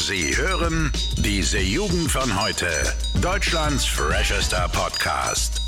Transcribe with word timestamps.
Sie 0.00 0.36
hören 0.36 0.92
diese 1.16 1.58
Jugend 1.58 2.08
von 2.08 2.40
heute. 2.40 2.68
Deutschlands 3.20 3.84
freshester 3.84 4.68
Podcast. 4.68 5.60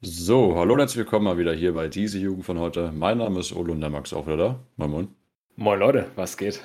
So, 0.00 0.56
hallo 0.56 0.74
und 0.74 0.78
herzlich 0.78 0.98
willkommen 0.98 1.24
mal 1.24 1.38
wieder 1.38 1.52
hier 1.52 1.74
bei 1.74 1.88
diese 1.88 2.20
Jugend 2.20 2.46
von 2.46 2.60
heute. 2.60 2.92
Mein 2.92 3.18
Name 3.18 3.40
ist 3.40 3.52
Olo 3.52 3.72
und 3.72 3.80
der 3.80 3.90
Max 3.90 4.12
auch 4.12 4.26
wieder 4.26 4.36
da. 4.36 4.60
Moin 4.76 4.90
Moin. 4.92 5.08
Moin 5.56 5.80
Leute, 5.80 6.12
was 6.14 6.36
geht? 6.36 6.62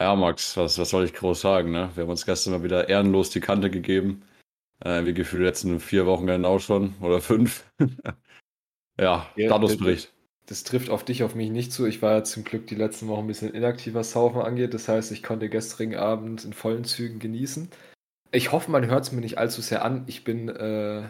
Ja, 0.00 0.16
Max, 0.16 0.56
was, 0.56 0.78
was 0.78 0.88
soll 0.88 1.04
ich 1.04 1.12
groß 1.12 1.42
sagen, 1.42 1.70
ne? 1.70 1.90
Wir 1.94 2.04
haben 2.04 2.10
uns 2.10 2.24
gestern 2.24 2.54
mal 2.54 2.62
wieder 2.62 2.88
ehrenlos 2.88 3.28
die 3.28 3.40
Kante 3.40 3.70
gegeben. 3.70 4.22
Äh, 4.82 5.04
wie 5.04 5.12
gefühlt 5.12 5.42
letzten 5.42 5.80
vier 5.80 6.06
Wochen 6.06 6.46
auch 6.46 6.60
schon 6.60 6.94
oder 7.02 7.20
fünf. 7.20 7.66
ja, 8.98 9.26
ja 9.36 9.46
Statusbericht. 9.48 10.10
Das, 10.46 10.64
trifft 10.64 10.90
auf 10.90 11.04
dich, 11.04 11.22
auf 11.22 11.34
mich 11.34 11.50
nicht 11.50 11.72
zu. 11.72 11.86
Ich 11.86 12.02
war 12.02 12.12
ja 12.12 12.24
zum 12.24 12.44
Glück 12.44 12.66
die 12.66 12.74
letzten 12.74 13.06
Wochen 13.08 13.20
ein 13.20 13.26
bisschen 13.28 13.54
inaktiver, 13.54 14.02
Saufen 14.02 14.40
angeht. 14.40 14.74
Das 14.74 14.88
heißt, 14.88 15.12
ich 15.12 15.22
konnte 15.22 15.48
gestrigen 15.48 15.94
Abend 15.94 16.44
in 16.44 16.52
vollen 16.52 16.84
Zügen 16.84 17.20
genießen. 17.20 17.70
Ich 18.32 18.52
hoffe, 18.52 18.70
man 18.70 18.86
hört 18.86 19.04
es 19.04 19.12
mir 19.12 19.20
nicht 19.20 19.38
allzu 19.38 19.60
sehr 19.60 19.84
an. 19.84 20.04
Ich 20.06 20.24
bin 20.24 20.48
äh, 20.48 21.08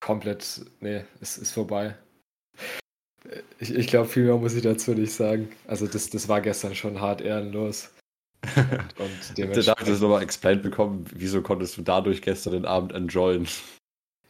komplett. 0.00 0.62
Nee, 0.80 1.04
es 1.20 1.38
ist 1.38 1.52
vorbei. 1.52 1.96
Ich, 3.58 3.74
ich 3.74 3.86
glaube, 3.86 4.08
viel 4.08 4.24
mehr 4.24 4.36
muss 4.36 4.54
ich 4.54 4.62
dazu 4.62 4.92
nicht 4.92 5.12
sagen. 5.12 5.50
Also, 5.66 5.86
das, 5.86 6.10
das 6.10 6.28
war 6.28 6.40
gestern 6.40 6.74
schon 6.74 7.00
hart 7.00 7.20
ehrenlos. 7.20 7.90
Und, 8.54 9.00
und 9.00 9.36
dementsprechend... 9.36 9.82
Ich 9.82 9.88
das 9.88 10.00
nochmal 10.00 10.22
explained 10.22 10.62
bekommen? 10.62 11.04
Wieso 11.12 11.42
konntest 11.42 11.76
du 11.76 11.82
dadurch 11.82 12.22
gestern 12.22 12.52
den 12.52 12.66
Abend 12.66 12.92
enjoyen? 12.92 13.48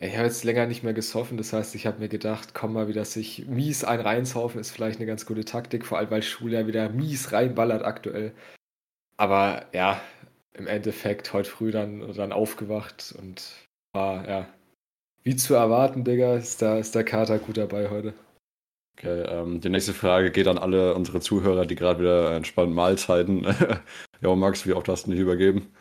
Ich 0.01 0.17
habe 0.17 0.27
jetzt 0.27 0.45
länger 0.45 0.67
nicht 0.67 0.85
mehr 0.85 0.95
gesoffen, 0.95 1.37
das 1.37 1.53
heißt, 1.53 1.75
ich 1.75 1.87
habe 1.87 1.99
mir 1.99 2.09
gedacht, 2.09 2.55
komm 2.55 2.73
mal 2.73 2.87
wieder 2.87 3.05
sich 3.05 3.47
mies 3.49 3.83
ein 3.83 4.01
reinsaufen, 4.01 4.61
ist 4.61 4.71
vielleicht 4.71 4.99
eine 4.99 5.07
ganz 5.07 5.27
gute 5.27 5.45
Taktik, 5.45 5.85
vor 5.85 5.99
allem 5.99 6.11
weil 6.11 6.23
Schule 6.23 6.61
ja 6.61 6.67
wieder 6.69 6.89
mies 6.89 7.33
reinballert 7.33 7.83
aktuell. 7.83 8.33
Aber 9.17 9.67
ja, 9.73 10.01
im 10.53 10.69
Endeffekt 10.69 11.33
heute 11.33 11.51
früh 11.51 11.73
dann, 11.73 12.13
dann 12.15 12.33
aufgewacht 12.33 13.13
und 13.19 13.67
war, 13.93 14.29
ja, 14.29 14.49
wie 15.25 15.35
zu 15.35 15.55
erwarten, 15.55 16.05
Digga, 16.05 16.37
ist, 16.37 16.63
da, 16.63 16.79
ist 16.79 16.95
der 16.95 17.05
Kater 17.05 17.41
gut 17.41 17.57
dabei 17.57 17.91
heute. 17.91 18.15
Okay, 18.97 19.23
ähm, 19.23 19.61
die 19.61 19.69
nächste 19.69 19.95
Frage 19.95 20.31
geht 20.31 20.47
an 20.47 20.59
alle 20.59 20.95
unsere 20.95 21.21
Zuhörer, 21.21 21.67
die 21.67 21.75
gerade 21.75 22.01
wieder 22.01 22.37
entspannt 22.37 22.73
Mahlzeiten. 22.73 23.45
ja, 24.21 24.35
Max, 24.37 24.65
wie 24.65 24.73
oft 24.73 24.89
hast 24.89 25.07
du 25.07 25.11
dich 25.11 25.21
übergeben? 25.21 25.73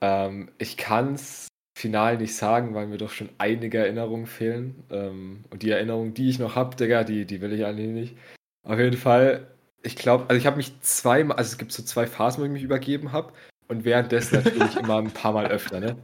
Ähm, 0.00 0.50
ich 0.58 0.76
kann 0.76 1.14
es 1.14 1.51
final 1.74 2.18
nicht 2.18 2.36
sagen, 2.36 2.74
weil 2.74 2.86
mir 2.86 2.98
doch 2.98 3.10
schon 3.10 3.30
einige 3.38 3.78
Erinnerungen 3.78 4.26
fehlen. 4.26 4.84
Ähm, 4.90 5.44
und 5.50 5.62
die 5.62 5.70
Erinnerungen, 5.70 6.14
die 6.14 6.28
ich 6.28 6.38
noch 6.38 6.56
habe, 6.56 6.76
Digga, 6.76 7.04
die, 7.04 7.24
die 7.24 7.40
will 7.40 7.52
ich 7.52 7.64
eigentlich 7.64 7.88
nicht. 7.88 8.16
Auf 8.64 8.78
jeden 8.78 8.96
Fall, 8.96 9.48
ich 9.82 9.96
glaube, 9.96 10.24
also 10.28 10.38
ich 10.38 10.46
habe 10.46 10.58
mich 10.58 10.80
zweimal, 10.80 11.36
also 11.36 11.52
es 11.52 11.58
gibt 11.58 11.72
so 11.72 11.82
zwei 11.82 12.06
Phasen, 12.06 12.42
wo 12.42 12.46
ich 12.46 12.52
mich 12.52 12.62
übergeben 12.62 13.12
habe. 13.12 13.32
Und 13.68 13.84
währenddessen 13.84 14.42
natürlich 14.42 14.76
immer 14.76 14.98
ein 14.98 15.10
paar 15.10 15.32
Mal 15.32 15.46
öfter, 15.46 15.80
ne? 15.80 15.96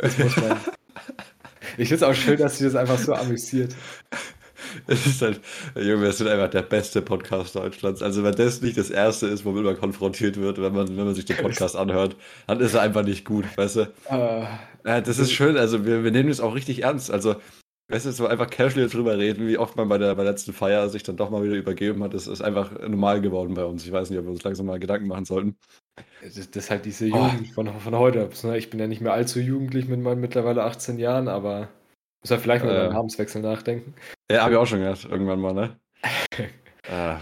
Das 0.00 0.16
muss 0.18 0.36
man. 0.36 0.58
Ich 1.76 1.88
finde 1.88 1.94
es 1.94 2.02
auch 2.02 2.14
schön, 2.14 2.38
dass 2.38 2.58
sie 2.58 2.64
das 2.64 2.74
einfach 2.76 2.98
so 2.98 3.14
amüsiert. 3.14 3.74
Es 4.86 5.06
ist 5.06 5.22
halt, 5.22 5.40
Junge, 5.74 6.02
wir 6.02 6.12
sind 6.12 6.28
einfach 6.28 6.50
der 6.50 6.62
beste 6.62 7.02
Podcast 7.02 7.54
Deutschlands. 7.54 8.02
Also 8.02 8.24
wenn 8.24 8.34
das 8.34 8.60
nicht 8.62 8.76
das 8.76 8.90
erste 8.90 9.26
ist, 9.26 9.44
womit 9.44 9.64
man 9.64 9.78
konfrontiert 9.78 10.36
wird, 10.36 10.60
wenn 10.60 10.74
man, 10.74 10.88
wenn 10.88 11.04
man 11.04 11.14
sich 11.14 11.24
den 11.24 11.36
Podcast 11.36 11.76
anhört, 11.76 12.16
dann 12.46 12.60
ist 12.60 12.74
er 12.74 12.82
einfach 12.82 13.04
nicht 13.04 13.24
gut, 13.24 13.44
weißt 13.56 13.76
du? 13.76 13.82
Uh, 14.10 14.46
ja, 14.84 15.00
das 15.00 15.18
ist 15.18 15.32
schön, 15.32 15.56
also 15.56 15.84
wir, 15.84 16.04
wir 16.04 16.10
nehmen 16.10 16.30
es 16.30 16.40
auch 16.40 16.54
richtig 16.54 16.84
ernst. 16.84 17.10
Also, 17.10 17.36
weißt 17.88 18.06
du, 18.06 18.12
so 18.12 18.26
einfach 18.26 18.50
casual 18.50 18.88
drüber 18.88 19.18
reden, 19.18 19.46
wie 19.46 19.58
oft 19.58 19.76
man 19.76 19.88
bei 19.88 19.98
der, 19.98 20.14
bei 20.14 20.22
der 20.22 20.32
letzten 20.32 20.52
Feier 20.52 20.88
sich 20.88 21.02
dann 21.02 21.16
doch 21.16 21.30
mal 21.30 21.42
wieder 21.42 21.56
übergeben 21.56 22.02
hat, 22.02 22.14
das 22.14 22.26
ist 22.26 22.42
einfach 22.42 22.72
normal 22.80 23.20
geworden 23.20 23.54
bei 23.54 23.64
uns. 23.64 23.84
Ich 23.84 23.92
weiß 23.92 24.10
nicht, 24.10 24.18
ob 24.18 24.26
wir 24.26 24.32
uns 24.32 24.44
langsam 24.44 24.66
mal 24.66 24.78
Gedanken 24.78 25.08
machen 25.08 25.24
sollten. 25.24 25.56
Das, 26.22 26.36
ist 26.36 26.70
halt 26.70 26.84
diese 26.84 27.06
Jugend 27.06 27.48
oh. 27.50 27.52
von, 27.54 27.80
von 27.80 27.94
heute. 27.96 28.28
Ich 28.56 28.70
bin 28.70 28.80
ja 28.80 28.86
nicht 28.86 29.00
mehr 29.00 29.12
allzu 29.12 29.40
jugendlich 29.40 29.88
mit 29.88 30.00
meinen 30.00 30.20
mittlerweile 30.20 30.64
18 30.64 30.98
Jahren, 30.98 31.28
aber 31.28 31.68
muss 32.20 32.30
er 32.30 32.38
vielleicht 32.38 32.64
mal 32.64 32.72
über 32.72 32.84
den 32.84 32.92
Namenswechsel 32.92 33.42
nachdenken. 33.42 33.94
Ja, 34.30 34.42
habe 34.42 34.52
ich 34.52 34.58
auch 34.58 34.66
schon 34.66 34.80
gehört, 34.80 35.04
irgendwann 35.04 35.40
mal, 35.40 35.54
ne? 35.54 35.76
ah, 36.90 37.20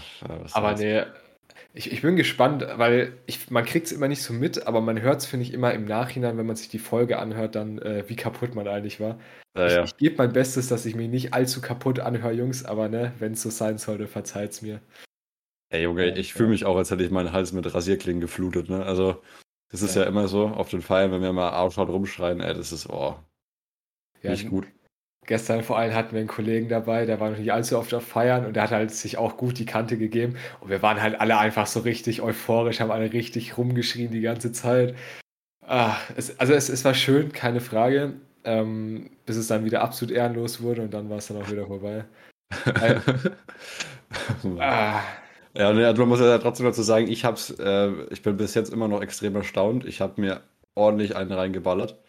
aber 0.53 0.73
nee, 0.73 1.03
ich, 1.73 1.91
ich 1.91 2.01
bin 2.01 2.15
gespannt, 2.15 2.65
weil 2.75 3.13
ich, 3.27 3.51
man 3.51 3.63
kriegt 3.63 3.85
es 3.85 3.91
immer 3.91 4.07
nicht 4.07 4.23
so 4.23 4.33
mit, 4.33 4.65
aber 4.65 4.81
man 4.81 4.99
hört 5.01 5.21
es, 5.21 5.27
finde 5.27 5.45
ich, 5.45 5.53
immer 5.53 5.73
im 5.73 5.85
Nachhinein, 5.85 6.37
wenn 6.37 6.45
man 6.45 6.55
sich 6.55 6.69
die 6.69 6.79
Folge 6.79 7.19
anhört, 7.19 7.55
dann, 7.55 7.77
äh, 7.79 8.03
wie 8.07 8.15
kaputt 8.15 8.55
man 8.55 8.67
eigentlich 8.67 8.99
war. 8.99 9.19
Ja, 9.55 9.67
ich, 9.67 9.73
ja. 9.73 9.83
ich 9.83 9.97
gebe 9.97 10.15
mein 10.17 10.33
Bestes, 10.33 10.67
dass 10.67 10.85
ich 10.85 10.95
mich 10.95 11.09
nicht 11.09 11.33
allzu 11.33 11.61
kaputt 11.61 11.99
anhöre, 11.99 12.33
Jungs, 12.33 12.65
aber 12.65 12.89
ne, 12.89 13.13
wenn 13.19 13.33
es 13.33 13.43
so 13.43 13.49
sein 13.49 13.77
sollte, 13.77 14.07
verzeiht 14.07 14.51
es 14.51 14.61
mir. 14.61 14.81
Ey, 15.69 15.83
Junge, 15.83 16.17
ich 16.17 16.33
fühle 16.33 16.49
mich 16.49 16.65
auch, 16.65 16.77
als 16.77 16.89
hätte 16.89 17.03
ich 17.03 17.11
meinen 17.11 17.31
Hals 17.31 17.51
mit 17.51 17.71
Rasierklingen 17.71 18.21
geflutet, 18.21 18.69
ne? 18.69 18.85
Also, 18.85 19.21
das 19.69 19.81
ist 19.81 19.95
ja, 19.95 20.03
ja 20.03 20.07
immer 20.07 20.27
so, 20.27 20.47
auf 20.47 20.69
den 20.69 20.81
Feiern, 20.81 21.11
wenn 21.11 21.21
wir 21.21 21.33
mal 21.33 21.49
Arschhaut 21.49 21.89
rumschreien, 21.89 22.39
ey, 22.39 22.53
das 22.53 22.71
ist, 22.71 22.89
oh, 22.89 23.17
nicht 24.23 24.49
gut 24.49 24.65
gestern 25.27 25.63
vor 25.63 25.77
allem 25.77 25.93
hatten 25.93 26.13
wir 26.13 26.19
einen 26.19 26.27
Kollegen 26.27 26.69
dabei, 26.69 27.05
der 27.05 27.19
war 27.19 27.29
noch 27.29 27.37
nicht 27.37 27.53
allzu 27.53 27.77
oft 27.77 27.93
auf 27.93 28.03
Feiern 28.03 28.45
und 28.45 28.55
der 28.55 28.63
hat 28.63 28.71
halt 28.71 28.91
sich 28.91 29.17
auch 29.17 29.37
gut 29.37 29.59
die 29.59 29.65
Kante 29.65 29.97
gegeben. 29.97 30.37
Und 30.61 30.69
wir 30.69 30.81
waren 30.81 31.01
halt 31.01 31.19
alle 31.21 31.37
einfach 31.37 31.67
so 31.67 31.81
richtig 31.81 32.21
euphorisch, 32.21 32.79
haben 32.79 32.91
alle 32.91 33.13
richtig 33.13 33.57
rumgeschrien 33.57 34.11
die 34.11 34.21
ganze 34.21 34.51
Zeit. 34.51 34.95
Ah, 35.65 35.97
es, 36.15 36.39
also 36.39 36.53
es, 36.53 36.69
es 36.69 36.83
war 36.85 36.93
schön, 36.93 37.31
keine 37.33 37.59
Frage, 37.59 38.13
ähm, 38.45 39.11
bis 39.25 39.35
es 39.35 39.47
dann 39.47 39.65
wieder 39.65 39.81
absolut 39.81 40.15
ehrenlos 40.15 40.61
wurde 40.61 40.81
und 40.81 40.93
dann 40.93 41.09
war 41.09 41.17
es 41.17 41.27
dann 41.27 41.37
auch 41.37 41.51
wieder 41.51 41.67
vorbei. 41.67 42.05
äh, 42.81 42.95
ah. 44.59 45.01
Ja, 45.53 45.73
ne, 45.73 45.93
man 45.97 46.07
muss 46.07 46.19
ja 46.19 46.37
trotzdem 46.37 46.67
dazu 46.67 46.83
sagen, 46.83 47.07
ich 47.07 47.25
hab's, 47.25 47.49
äh, 47.59 47.91
ich 48.11 48.21
bin 48.21 48.37
bis 48.37 48.53
jetzt 48.53 48.71
immer 48.71 48.87
noch 48.87 49.01
extrem 49.01 49.35
erstaunt. 49.35 49.85
Ich 49.85 50.01
habe 50.01 50.21
mir 50.21 50.41
ordentlich 50.75 51.15
einen 51.15 51.31
reingeballert 51.31 51.99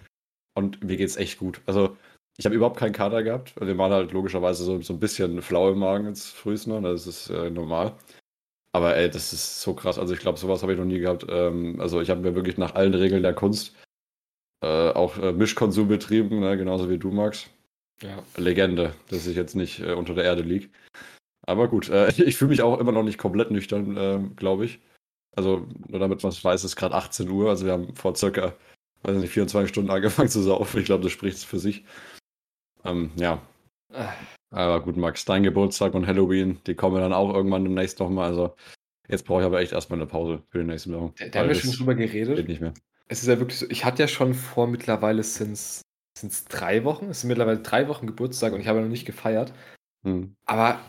und 0.54 0.84
mir 0.84 0.96
geht's 0.96 1.16
echt 1.16 1.38
gut. 1.38 1.60
Also 1.66 1.96
ich 2.38 2.46
habe 2.46 2.54
überhaupt 2.54 2.78
keinen 2.78 2.92
Kater 2.92 3.22
gehabt. 3.22 3.54
Wir 3.60 3.76
waren 3.78 3.92
halt 3.92 4.12
logischerweise 4.12 4.62
so, 4.62 4.80
so 4.80 4.92
ein 4.92 5.00
bisschen 5.00 5.42
flau 5.42 5.72
im 5.72 5.80
Magen 5.80 6.06
jetzt 6.06 6.28
frühst 6.28 6.68
noch. 6.68 6.80
Das 6.80 7.06
ist 7.06 7.30
äh, 7.30 7.50
normal. 7.50 7.94
Aber 8.72 8.96
ey, 8.96 9.10
das 9.10 9.32
ist 9.32 9.60
so 9.60 9.74
krass. 9.74 9.98
Also 9.98 10.14
ich 10.14 10.20
glaube, 10.20 10.38
sowas 10.38 10.62
habe 10.62 10.72
ich 10.72 10.78
noch 10.78 10.84
nie 10.84 11.00
gehabt. 11.00 11.26
Ähm, 11.28 11.80
also 11.80 12.00
ich 12.00 12.10
habe 12.10 12.20
mir 12.20 12.36
wirklich 12.36 12.56
nach 12.56 12.76
allen 12.76 12.94
Regeln 12.94 13.22
der 13.22 13.34
Kunst 13.34 13.74
äh, 14.62 14.90
auch 14.90 15.18
äh, 15.18 15.32
Mischkonsum 15.32 15.88
betrieben, 15.88 16.40
ne? 16.40 16.56
genauso 16.56 16.88
wie 16.88 16.98
du, 16.98 17.10
Max. 17.10 17.50
Ja. 18.02 18.22
Legende, 18.36 18.94
dass 19.08 19.26
ich 19.26 19.36
jetzt 19.36 19.56
nicht 19.56 19.80
äh, 19.80 19.92
unter 19.92 20.14
der 20.14 20.24
Erde 20.24 20.42
liege. 20.42 20.68
Aber 21.46 21.68
gut, 21.68 21.88
äh, 21.88 22.08
ich 22.22 22.36
fühle 22.36 22.50
mich 22.50 22.62
auch 22.62 22.78
immer 22.78 22.92
noch 22.92 23.02
nicht 23.02 23.18
komplett 23.18 23.50
nüchtern, 23.50 23.96
ähm, 23.98 24.36
glaube 24.36 24.64
ich. 24.64 24.80
Also, 25.36 25.66
nur 25.88 26.00
damit 26.00 26.22
man 26.22 26.32
es 26.32 26.44
weiß, 26.44 26.64
ist 26.64 26.76
gerade 26.76 26.94
18 26.94 27.28
Uhr. 27.30 27.48
Also 27.50 27.66
wir 27.66 27.72
haben 27.72 27.94
vor 27.94 28.14
circa, 28.16 28.54
weiß 29.02 29.16
nicht, 29.18 29.32
24 29.32 29.68
Stunden 29.68 29.90
angefangen 29.90 30.28
zu 30.28 30.42
saufen. 30.42 30.80
Ich 30.80 30.86
glaube, 30.86 31.04
das 31.04 31.12
spricht 31.12 31.38
für 31.38 31.58
sich. 31.58 31.84
Ähm, 32.84 33.10
ja. 33.16 33.40
Aber 34.50 34.82
gut, 34.82 34.96
Max, 34.96 35.24
dein 35.24 35.42
Geburtstag 35.42 35.94
und 35.94 36.06
Halloween, 36.06 36.60
die 36.66 36.74
kommen 36.74 37.00
dann 37.00 37.12
auch 37.12 37.32
irgendwann 37.32 37.64
demnächst 37.64 37.98
nochmal. 38.00 38.30
Also 38.30 38.54
jetzt 39.08 39.24
brauche 39.24 39.40
ich 39.40 39.46
aber 39.46 39.60
echt 39.60 39.72
erstmal 39.72 39.98
eine 39.98 40.06
Pause 40.06 40.42
für 40.48 40.58
den 40.58 40.68
nächsten 40.68 40.94
Wochen. 40.94 41.14
Da, 41.18 41.28
da 41.28 41.40
haben 41.40 41.48
wir 41.48 41.54
schon 41.54 41.72
drüber 41.72 41.94
geredet. 41.94 42.36
Geht 42.36 42.48
nicht 42.48 42.60
mehr. 42.60 42.74
Es 43.08 43.22
ist 43.22 43.28
ja 43.28 43.38
wirklich 43.38 43.58
so, 43.58 43.66
ich 43.70 43.84
hatte 43.84 44.02
ja 44.02 44.08
schon 44.08 44.34
vor, 44.34 44.66
mittlerweile 44.66 45.22
sind 45.22 45.52
es 45.52 45.82
drei 46.48 46.84
Wochen. 46.84 47.06
Es 47.06 47.22
sind 47.22 47.28
mittlerweile 47.28 47.60
drei 47.60 47.88
Wochen 47.88 48.06
Geburtstag 48.06 48.52
und 48.52 48.60
ich 48.60 48.68
habe 48.68 48.80
noch 48.80 48.88
nicht 48.88 49.06
gefeiert. 49.06 49.52
Hm. 50.04 50.34
Aber 50.44 50.80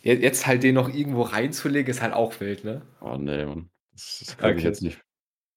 jetzt 0.00 0.46
halt 0.46 0.62
den 0.62 0.74
noch 0.74 0.92
irgendwo 0.92 1.22
reinzulegen, 1.22 1.90
ist 1.90 2.02
halt 2.02 2.14
auch 2.14 2.38
wild, 2.40 2.64
ne? 2.64 2.82
Oh 3.00 3.16
nee, 3.16 3.44
Mann. 3.44 3.68
Das, 3.92 4.22
das 4.24 4.36
kann 4.36 4.50
okay. 4.50 4.58
ich 4.58 4.64
jetzt 4.64 4.82
nicht. 4.82 5.00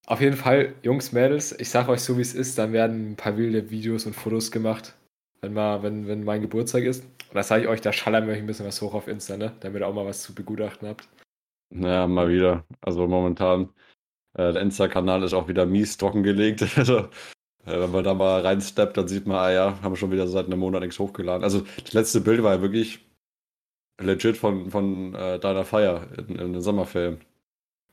Auf 0.08 0.20
jeden 0.20 0.36
Fall, 0.36 0.74
Jungs, 0.82 1.12
Mädels, 1.12 1.58
ich 1.60 1.70
sage 1.70 1.92
euch 1.92 2.02
so, 2.02 2.18
wie 2.18 2.22
es 2.22 2.34
ist, 2.34 2.58
dann 2.58 2.74
werden 2.74 3.12
ein 3.12 3.16
paar 3.16 3.38
wilde 3.38 3.70
Videos 3.70 4.06
und 4.08 4.16
Fotos 4.16 4.52
gemacht 4.52 4.96
wenn, 5.42 5.54
mal, 5.54 5.84
wenn, 5.84 6.08
wenn 6.08 6.24
mein 6.24 6.42
Geburtstag 6.42 6.84
ist. 6.84 7.04
Und 7.04 7.36
da 7.36 7.44
sage 7.44 7.64
ich 7.64 7.70
euch, 7.70 7.82
da 7.82 7.92
schallern 7.92 8.28
wir 8.28 8.34
euch 8.34 8.40
ein 8.40 8.48
bisschen 8.48 8.66
was 8.68 8.82
hoch 8.82 8.94
auf 8.94 9.08
Insta, 9.08 9.38
ne? 9.38 9.54
damit 9.60 9.82
ihr 9.82 9.88
auch 9.88 9.94
mal 9.94 10.06
was 10.06 10.22
zu 10.22 10.34
begutachten 10.34 10.88
habt. 10.88 11.08
Naja, 11.70 12.08
mal 12.08 12.30
wieder. 12.30 12.66
Also 12.82 13.08
momentan, 13.08 13.70
äh, 14.34 14.54
der 14.54 14.62
Insta-Kanal 14.62 15.24
ist 15.24 15.34
auch 15.34 15.48
wieder 15.48 15.66
mies 15.66 15.98
trockengelegt. 15.98 16.66
also, 16.78 16.98
äh, 17.66 17.80
wenn 17.80 17.92
man 17.92 18.04
da 18.04 18.14
mal 18.14 18.42
reinsteppt, 18.42 18.98
dann 18.98 19.08
sieht 19.08 19.26
man, 19.28 19.38
ah 19.38 19.52
ja, 19.52 19.82
haben 19.82 19.96
schon 19.96 20.12
wieder 20.12 20.28
seit 20.28 20.46
einem 20.46 20.60
Monat 20.60 20.82
nichts 20.82 21.00
hochgeladen. 21.00 21.44
Also 21.44 21.62
das 21.84 21.94
letzte 21.94 22.22
Bild 22.22 22.44
war 22.44 22.56
ja 22.56 22.62
wirklich 22.62 23.00
legit 24.00 24.38
von, 24.38 24.70
von 24.72 25.16
äh, 25.16 25.40
deiner 25.40 25.66
Feier 25.66 26.08
in, 26.18 26.36
in 26.36 26.54
den 26.54 26.62
Sommerferien. 26.62 27.22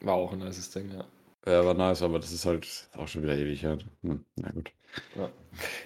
War 0.00 0.14
auch 0.14 0.32
ein 0.32 0.40
nice 0.40 0.70
Ding, 0.70 0.90
ja. 0.92 1.04
Ja, 1.46 1.64
war 1.64 1.74
nice, 1.74 2.02
aber 2.02 2.18
das 2.18 2.32
ist 2.32 2.44
halt 2.46 2.88
auch 2.94 3.08
schon 3.08 3.22
wieder 3.22 3.36
ewig 3.36 3.62
her. 3.62 3.78
Hm, 4.02 4.24
na 4.36 4.50
gut. 4.50 4.72
Ja. 5.16 5.30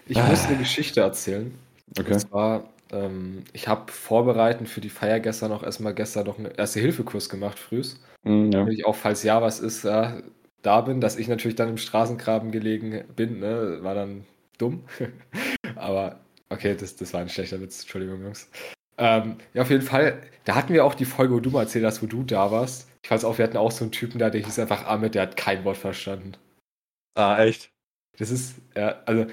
Ich 0.06 0.19
ah. 0.19 0.26
muss 0.26 0.46
eine 0.46 0.58
Geschichte 0.58 1.00
erzählen. 1.00 1.56
Okay. 1.99 2.14
Und 2.14 2.20
zwar, 2.20 2.70
ähm, 2.90 3.44
ich 3.52 3.69
habe 3.69 3.90
vorbereitend 3.90 4.69
für 4.69 4.81
die 4.81 4.90
Feier 4.90 5.20
gestern 5.20 5.52
auch 5.52 5.62
erstmal 5.62 5.94
gestern 5.94 6.26
noch 6.26 6.38
einen 6.38 6.52
Erste-Hilfe-Kurs 6.52 7.28
gemacht, 7.28 7.58
frühs. 7.58 8.00
Mm, 8.22 8.50
ja. 8.50 8.60
Damit 8.60 8.75
ich 8.75 8.87
auch, 8.87 8.96
falls 8.96 9.22
ja 9.22 9.43
was 9.43 9.60
ist, 9.60 9.84
ja, 9.84 10.22
da 10.62 10.81
bin, 10.81 11.00
dass 11.00 11.16
ich 11.16 11.28
natürlich 11.28 11.56
dann 11.56 11.69
im 11.69 11.78
Straßengraben 11.78 12.52
gelegen 12.52 13.04
bin, 13.16 13.40
ne, 13.40 13.78
war 13.82 13.94
dann 13.94 14.25
dumm. 14.58 14.84
Aber 15.76 16.20
okay, 16.48 16.76
das, 16.78 16.96
das 16.96 17.12
war 17.12 17.20
ein 17.20 17.28
schlechter 17.28 17.60
Witz, 17.60 17.81
Entschuldigung, 17.81 18.22
Jungs. 18.22 18.48
Ähm, 18.98 19.37
ja, 19.55 19.62
auf 19.62 19.70
jeden 19.70 19.82
Fall. 19.82 20.22
Da 20.44 20.55
hatten 20.55 20.72
wir 20.72 20.84
auch 20.84 20.94
die 20.94 21.05
Folge, 21.05 21.34
wo 21.34 21.40
du 21.40 21.50
mal 21.50 21.62
erzählt 21.62 21.84
hast, 21.84 22.02
wo 22.02 22.06
du 22.06 22.22
da 22.22 22.50
warst. 22.50 22.88
Ich 23.02 23.10
weiß 23.10 23.25
auch, 23.25 23.38
wir 23.38 23.44
hatten 23.44 23.56
auch 23.56 23.72
so 23.72 23.84
einen 23.84 23.93
Typen 23.93 24.19
da, 24.19 24.31
der 24.31 24.43
hieß 24.43 24.58
einfach 24.58 24.87
Ahmed, 24.87 25.14
der 25.14 25.22
hat 25.22 25.37
kein 25.37 25.64
Wort 25.64 25.76
verstanden. 25.76 26.32
Ah, 27.14 27.43
echt? 27.43 27.70
Das 28.18 28.30
ist, 28.30 28.56
ja, 28.76 29.00
also 29.06 29.26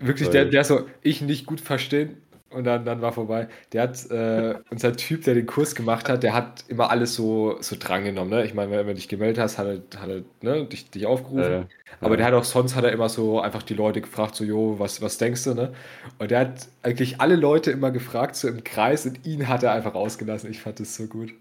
wirklich, 0.00 0.28
der, 0.28 0.44
der 0.46 0.64
so, 0.64 0.86
ich 1.02 1.22
nicht 1.22 1.46
gut 1.46 1.60
verstehen, 1.60 2.16
und 2.50 2.64
dann, 2.64 2.84
dann 2.84 3.00
war 3.00 3.12
vorbei. 3.12 3.48
Der 3.72 3.82
hat, 3.82 4.10
äh, 4.10 4.56
unser 4.70 4.96
Typ, 4.96 5.22
der 5.22 5.34
den 5.34 5.46
Kurs 5.46 5.76
gemacht 5.76 6.08
hat, 6.08 6.24
der 6.24 6.34
hat 6.34 6.64
immer 6.66 6.90
alles 6.90 7.14
so, 7.14 7.56
so 7.60 7.76
drangenommen. 7.78 8.30
Ne? 8.30 8.44
Ich 8.44 8.54
meine, 8.54 8.72
wenn 8.72 8.86
du 8.88 8.94
dich 8.94 9.08
gemeldet 9.08 9.38
hast, 9.38 9.56
hat 9.56 9.66
er, 9.68 10.00
hat 10.00 10.08
er 10.08 10.22
ne, 10.42 10.64
dich, 10.66 10.90
dich 10.90 11.06
aufgerufen. 11.06 11.52
Äh, 11.52 11.64
Aber 12.00 12.10
ja. 12.10 12.16
der 12.16 12.26
hat 12.26 12.34
auch 12.34 12.44
sonst 12.44 12.74
hat 12.74 12.84
er 12.84 12.90
immer 12.90 13.08
so 13.08 13.40
einfach 13.40 13.62
die 13.62 13.74
Leute 13.74 14.00
gefragt, 14.00 14.34
so, 14.34 14.44
jo, 14.44 14.80
was, 14.80 15.00
was 15.00 15.16
denkst 15.18 15.44
du, 15.44 15.54
ne? 15.54 15.72
Und 16.18 16.32
der 16.32 16.40
hat 16.40 16.68
eigentlich 16.82 17.20
alle 17.20 17.36
Leute 17.36 17.70
immer 17.70 17.92
gefragt, 17.92 18.34
so 18.34 18.48
im 18.48 18.64
Kreis, 18.64 19.06
und 19.06 19.24
ihn 19.24 19.46
hat 19.46 19.62
er 19.62 19.72
einfach 19.72 19.94
ausgelassen. 19.94 20.50
Ich 20.50 20.60
fand 20.60 20.80
das 20.80 20.96
so 20.96 21.06
gut. 21.06 21.32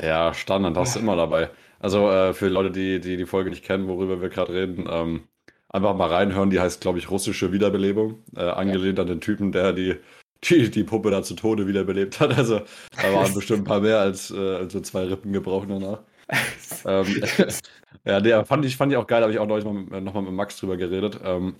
Ja, 0.00 0.32
Standard 0.32 0.76
hast 0.76 0.94
du 0.94 1.00
immer 1.00 1.16
dabei. 1.16 1.50
Also 1.80 2.08
äh, 2.08 2.34
für 2.34 2.48
Leute, 2.48 2.70
die, 2.70 3.00
die 3.00 3.16
die 3.16 3.26
Folge 3.26 3.50
nicht 3.50 3.64
kennen, 3.64 3.88
worüber 3.88 4.22
wir 4.22 4.28
gerade 4.28 4.54
reden, 4.54 4.86
ähm, 4.88 5.22
einfach 5.68 5.96
mal 5.96 6.08
reinhören. 6.08 6.50
Die 6.50 6.60
heißt, 6.60 6.80
glaube 6.80 6.98
ich, 6.98 7.10
russische 7.10 7.52
Wiederbelebung. 7.52 8.22
Äh, 8.36 8.44
angelehnt 8.44 8.98
ja. 8.98 9.02
an 9.02 9.08
den 9.08 9.20
Typen, 9.20 9.52
der 9.52 9.72
die 9.72 9.96
die, 10.44 10.70
die 10.70 10.84
Puppe 10.84 11.10
da 11.10 11.22
zu 11.22 11.34
Tode 11.34 11.66
wiederbelebt 11.66 12.20
hat. 12.20 12.36
Also 12.36 12.60
da 13.00 13.12
waren 13.12 13.32
bestimmt 13.34 13.60
ein 13.60 13.64
paar 13.64 13.80
mehr 13.80 14.00
als, 14.00 14.30
äh, 14.30 14.56
als 14.56 14.72
so 14.72 14.80
zwei 14.80 15.04
Rippen 15.04 15.32
gebrochen 15.32 15.68
danach. 15.68 16.02
ähm, 16.84 17.22
ja, 18.04 18.20
der 18.20 18.44
fand 18.44 18.64
ich, 18.64 18.76
fand 18.76 18.92
ich 18.92 18.98
auch 18.98 19.06
geil, 19.06 19.22
habe 19.22 19.32
ich 19.32 19.38
auch 19.38 19.46
nochmal 19.46 19.84
noch, 19.84 20.00
noch 20.00 20.14
mal 20.14 20.22
mit 20.22 20.32
Max 20.32 20.58
drüber 20.58 20.76
geredet. 20.76 21.20
Ähm, 21.24 21.56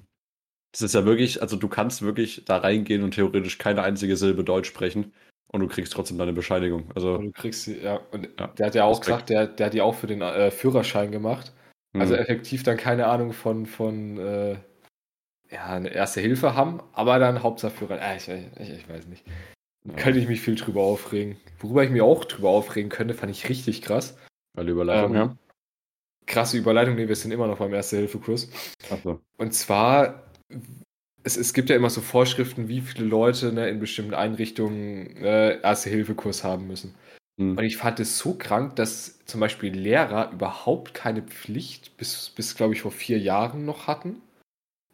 das 0.73 0.83
ist 0.83 0.95
ja 0.95 1.05
wirklich, 1.07 1.41
also 1.41 1.57
du 1.57 1.69
kannst 1.69 2.03
wirklich 2.03 2.45
da 2.45 2.59
reingehen 2.59 3.03
und 3.03 3.13
theoretisch 3.13 3.59
keine 3.59 3.83
einzige 3.83 4.17
Silbe 4.17 4.45
Deutsch 4.45 4.69
sprechen 4.69 5.15
und 5.49 5.61
du 5.61 5.69
kriegst 5.69 5.93
trotzdem 5.93 6.19
deine 6.19 6.33
Bescheinigung. 6.33 6.91
Also, 6.95 7.19
du 7.19 7.33
kriegst 7.33 7.63
sie, 7.63 7.79
ja. 7.79 8.01
Und 8.11 8.29
ja, 8.39 8.49
der 8.49 8.67
hat 8.67 8.75
ja 8.75 8.85
auch 8.85 9.01
Respekt. 9.01 9.07
gesagt, 9.07 9.31
der, 9.31 9.47
der 9.47 9.67
hat 9.67 9.75
die 9.75 9.81
auch 9.81 9.95
für 9.95 10.07
den 10.07 10.21
äh, 10.21 10.51
Führerschein 10.51 11.13
gemacht. 11.13 11.55
Also 12.01 12.15
mhm. 12.15 12.21
effektiv 12.21 12.63
dann 12.63 12.77
keine 12.77 13.07
Ahnung 13.07 13.33
von, 13.33 13.67
von 13.67 14.19
äh, 14.19 14.57
ja, 15.51 15.67
eine 15.67 15.89
erste 15.89 16.21
Hilfe 16.21 16.55
haben, 16.55 16.81
aber 16.93 17.19
dann 17.19 17.43
Hauptsache 17.43 17.73
äh, 17.91 18.17
ich, 18.17 18.29
ich, 18.29 18.71
ich, 18.71 18.89
weiß 18.89 19.07
nicht. 19.07 19.25
Ja. 19.85 19.95
Könnte 19.95 20.19
ich 20.19 20.29
mich 20.29 20.41
viel 20.41 20.57
drüber 20.57 20.83
aufregen. 20.83 21.37
Worüber 21.61 21.85
ich 21.85 21.91
mich 21.91 22.03
auch 22.03 22.25
drüber 22.25 22.51
aufregen 22.51 22.91
könnte, 22.91 23.15
fand 23.15 23.31
ich 23.31 23.49
richtig 23.49 23.83
krass. 23.83 24.17
Weil 24.55 24.69
Überleitung, 24.69 25.11
ähm, 25.13 25.17
ja. 25.17 25.37
Krasse 26.27 26.59
Überleitung, 26.59 26.97
nee, 26.97 27.07
wir 27.07 27.15
sind 27.15 27.31
immer 27.31 27.47
noch 27.47 27.59
beim 27.59 27.73
Erste-Hilfe-Kurs. 27.73 28.49
So. 29.05 29.21
Und 29.37 29.55
zwar, 29.55 30.25
es, 31.23 31.37
es 31.37 31.55
gibt 31.55 31.71
ja 31.71 31.77
immer 31.77 31.91
so 31.91 32.01
Vorschriften, 32.01 32.69
wie 32.69 32.81
viele 32.81 33.07
Leute 33.07 33.53
ne, 33.53 33.69
in 33.69 33.79
bestimmten 33.79 34.15
Einrichtungen 34.15 35.17
äh, 35.19 35.61
Erste-Hilfe-Kurs 35.61 36.43
haben 36.43 36.67
müssen. 36.67 36.97
Mhm. 37.37 37.59
Und 37.59 37.65
ich 37.65 37.77
fand 37.77 38.01
es 38.01 38.19
so 38.19 38.35
krank, 38.35 38.77
dass 38.77 39.25
zum 39.27 39.41
Beispiel 39.41 39.73
Lehrer 39.73 40.31
überhaupt 40.33 40.95
keine 40.95 41.23
Pflicht 41.23 41.97
bis, 41.97 42.31
bis 42.31 42.57
glaube 42.57 42.75
ich, 42.75 42.83
vor 42.83 42.93
vier 42.93 43.19
Jahren 43.19 43.65
noch 43.65 43.87
hatten 43.87 44.23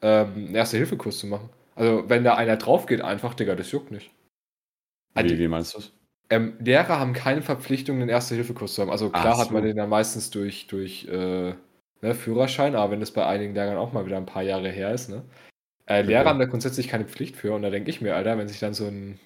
ähm, 0.02 0.34
einen 0.34 0.54
Erste-Hilfe-Kurs 0.54 1.18
zu 1.18 1.26
machen. 1.26 1.48
Also, 1.74 2.08
wenn 2.08 2.24
da 2.24 2.34
einer 2.34 2.56
drauf 2.56 2.86
geht, 2.86 3.00
einfach, 3.00 3.34
Digga, 3.34 3.54
das 3.54 3.70
juckt 3.70 3.90
nicht. 3.90 4.10
Wie, 5.14 5.38
wie 5.38 5.48
meinst 5.48 5.74
du 5.74 5.78
das? 5.78 5.92
Ähm, 6.28 6.54
Lehrer 6.58 6.98
haben 6.98 7.12
keine 7.12 7.42
Verpflichtung, 7.42 8.00
einen 8.00 8.08
Erste-Hilfe-Kurs 8.08 8.74
zu 8.74 8.82
haben. 8.82 8.90
Also, 8.90 9.10
klar 9.10 9.36
so. 9.36 9.42
hat 9.42 9.50
man 9.52 9.62
den 9.62 9.76
dann 9.76 9.88
meistens 9.88 10.30
durch, 10.30 10.66
durch 10.66 11.06
äh, 11.06 11.54
ne, 12.02 12.14
Führerschein, 12.14 12.74
aber 12.74 12.92
wenn 12.92 13.00
das 13.00 13.12
bei 13.12 13.24
einigen 13.26 13.54
Lehrern 13.54 13.78
auch 13.78 13.92
mal 13.92 14.04
wieder 14.04 14.16
ein 14.16 14.26
paar 14.26 14.42
Jahre 14.42 14.70
her 14.70 14.92
ist, 14.92 15.08
ne? 15.08 15.22
Äh, 15.86 16.02
Lehrer 16.02 16.26
haben 16.26 16.38
da 16.38 16.44
grundsätzlich 16.44 16.88
keine 16.88 17.04
Pflicht 17.04 17.36
für. 17.36 17.54
Und 17.54 17.62
da 17.62 17.70
denke 17.70 17.90
ich 17.90 18.00
mir, 18.00 18.14
Alter, 18.14 18.38
wenn 18.38 18.48
sich 18.48 18.60
dann 18.60 18.74
so 18.74 18.86
ein, 18.86 19.18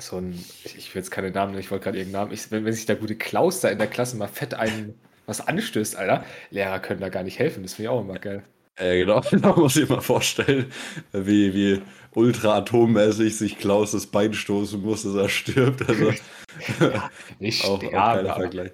so 0.00 0.18
ein, 0.18 0.32
ich, 0.64 0.94
will 0.94 1.00
jetzt 1.00 1.10
keine 1.10 1.30
Namen 1.30 1.52
nennen, 1.52 1.62
ich 1.62 1.70
wollte 1.70 1.84
gerade 1.84 1.98
irgendeinen 1.98 2.24
Namen, 2.24 2.32
ich, 2.32 2.50
wenn, 2.50 2.64
wenn 2.64 2.72
sich 2.72 2.86
der 2.86 2.96
gute 2.96 3.16
Klaus 3.16 3.60
da 3.60 3.68
in 3.68 3.78
der 3.78 3.88
Klasse 3.88 4.16
mal 4.16 4.28
fett 4.28 4.54
einen 4.54 4.94
was 5.26 5.46
anstößt, 5.46 5.96
Alter, 5.96 6.24
Lehrer 6.50 6.80
können 6.80 7.00
da 7.00 7.10
gar 7.10 7.22
nicht 7.22 7.38
helfen. 7.38 7.62
Das 7.62 7.74
finde 7.74 7.84
ich 7.84 7.88
auch 7.90 8.00
immer 8.00 8.18
geil. 8.18 8.42
Äh, 8.76 9.00
genau, 9.00 9.20
da 9.20 9.52
muss 9.56 9.76
ich 9.76 9.88
mal 9.88 10.00
vorstellen, 10.00 10.72
wie, 11.12 11.52
wie 11.52 11.82
ultra 12.14 12.56
atommäßig 12.56 13.36
sich 13.36 13.58
Klaus 13.58 13.92
das 13.92 14.06
Bein 14.06 14.32
stoßen 14.32 14.80
muss, 14.80 15.02
dass 15.02 15.14
er 15.14 15.28
stirbt. 15.28 15.86
Also, 15.88 16.12
ja, 16.80 17.10
nicht 17.38 17.64
auch, 17.66 17.78
sterben, 17.78 17.96
auch 17.96 18.14
keiner 18.14 18.34
Vergleich. 18.34 18.72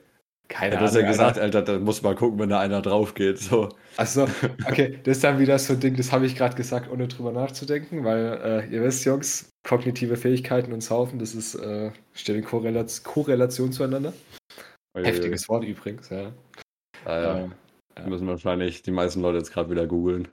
Keine 0.49 0.77
Ahnung. 0.77 0.81
Du 0.81 0.87
hast 0.87 0.95
ja 0.95 1.07
gesagt, 1.07 1.39
Alter, 1.39 1.63
da 1.63 1.79
muss 1.79 2.03
mal 2.03 2.15
gucken, 2.15 2.39
wenn 2.39 2.51
da 2.51 2.61
einer 2.61 2.83
drauf 2.83 3.15
geht. 3.15 3.39
So. 3.39 3.71
Achso, 3.97 4.27
okay, 4.69 4.99
das 5.05 5.17
ist 5.17 5.25
dann 5.25 5.39
wieder 5.39 5.59
so 5.59 5.73
ein 5.73 5.81
Ding, 5.81 5.97
das 5.97 6.13
habe 6.13 6.27
ich 6.27 6.37
gerade 6.37 6.55
gesagt, 6.55 6.91
ohne 6.91 7.09
drüber 7.09 7.33
nachzudenken, 7.33 8.05
weil 8.05 8.41
äh, 8.45 8.75
ihr 8.75 8.83
wisst, 8.83 9.05
Jungs, 9.05 9.51
kognitive 9.67 10.17
Fähigkeiten 10.17 10.73
und 10.73 10.83
Saufen, 10.83 11.19
das 11.19 11.35
ist, 11.35 11.55
äh, 11.55 11.91
steht 12.13 12.37
in 12.37 12.45
Korrelation, 12.45 13.05
Korrelation 13.05 13.73
zueinander. 13.73 14.13
Heftiges 14.97 15.49
Wort 15.49 15.65
übrigens, 15.65 16.11
ja. 16.11 16.33
Ah, 17.05 17.21
ja. 17.21 17.39
Ähm, 17.39 17.53
ja. 17.99 18.07
Müssen 18.07 18.27
wahrscheinlich 18.27 18.83
die 18.83 18.91
meisten 18.91 19.21
Leute 19.21 19.39
jetzt 19.39 19.53
gerade 19.53 19.71
wieder 19.71 19.87
googeln. 19.87 20.29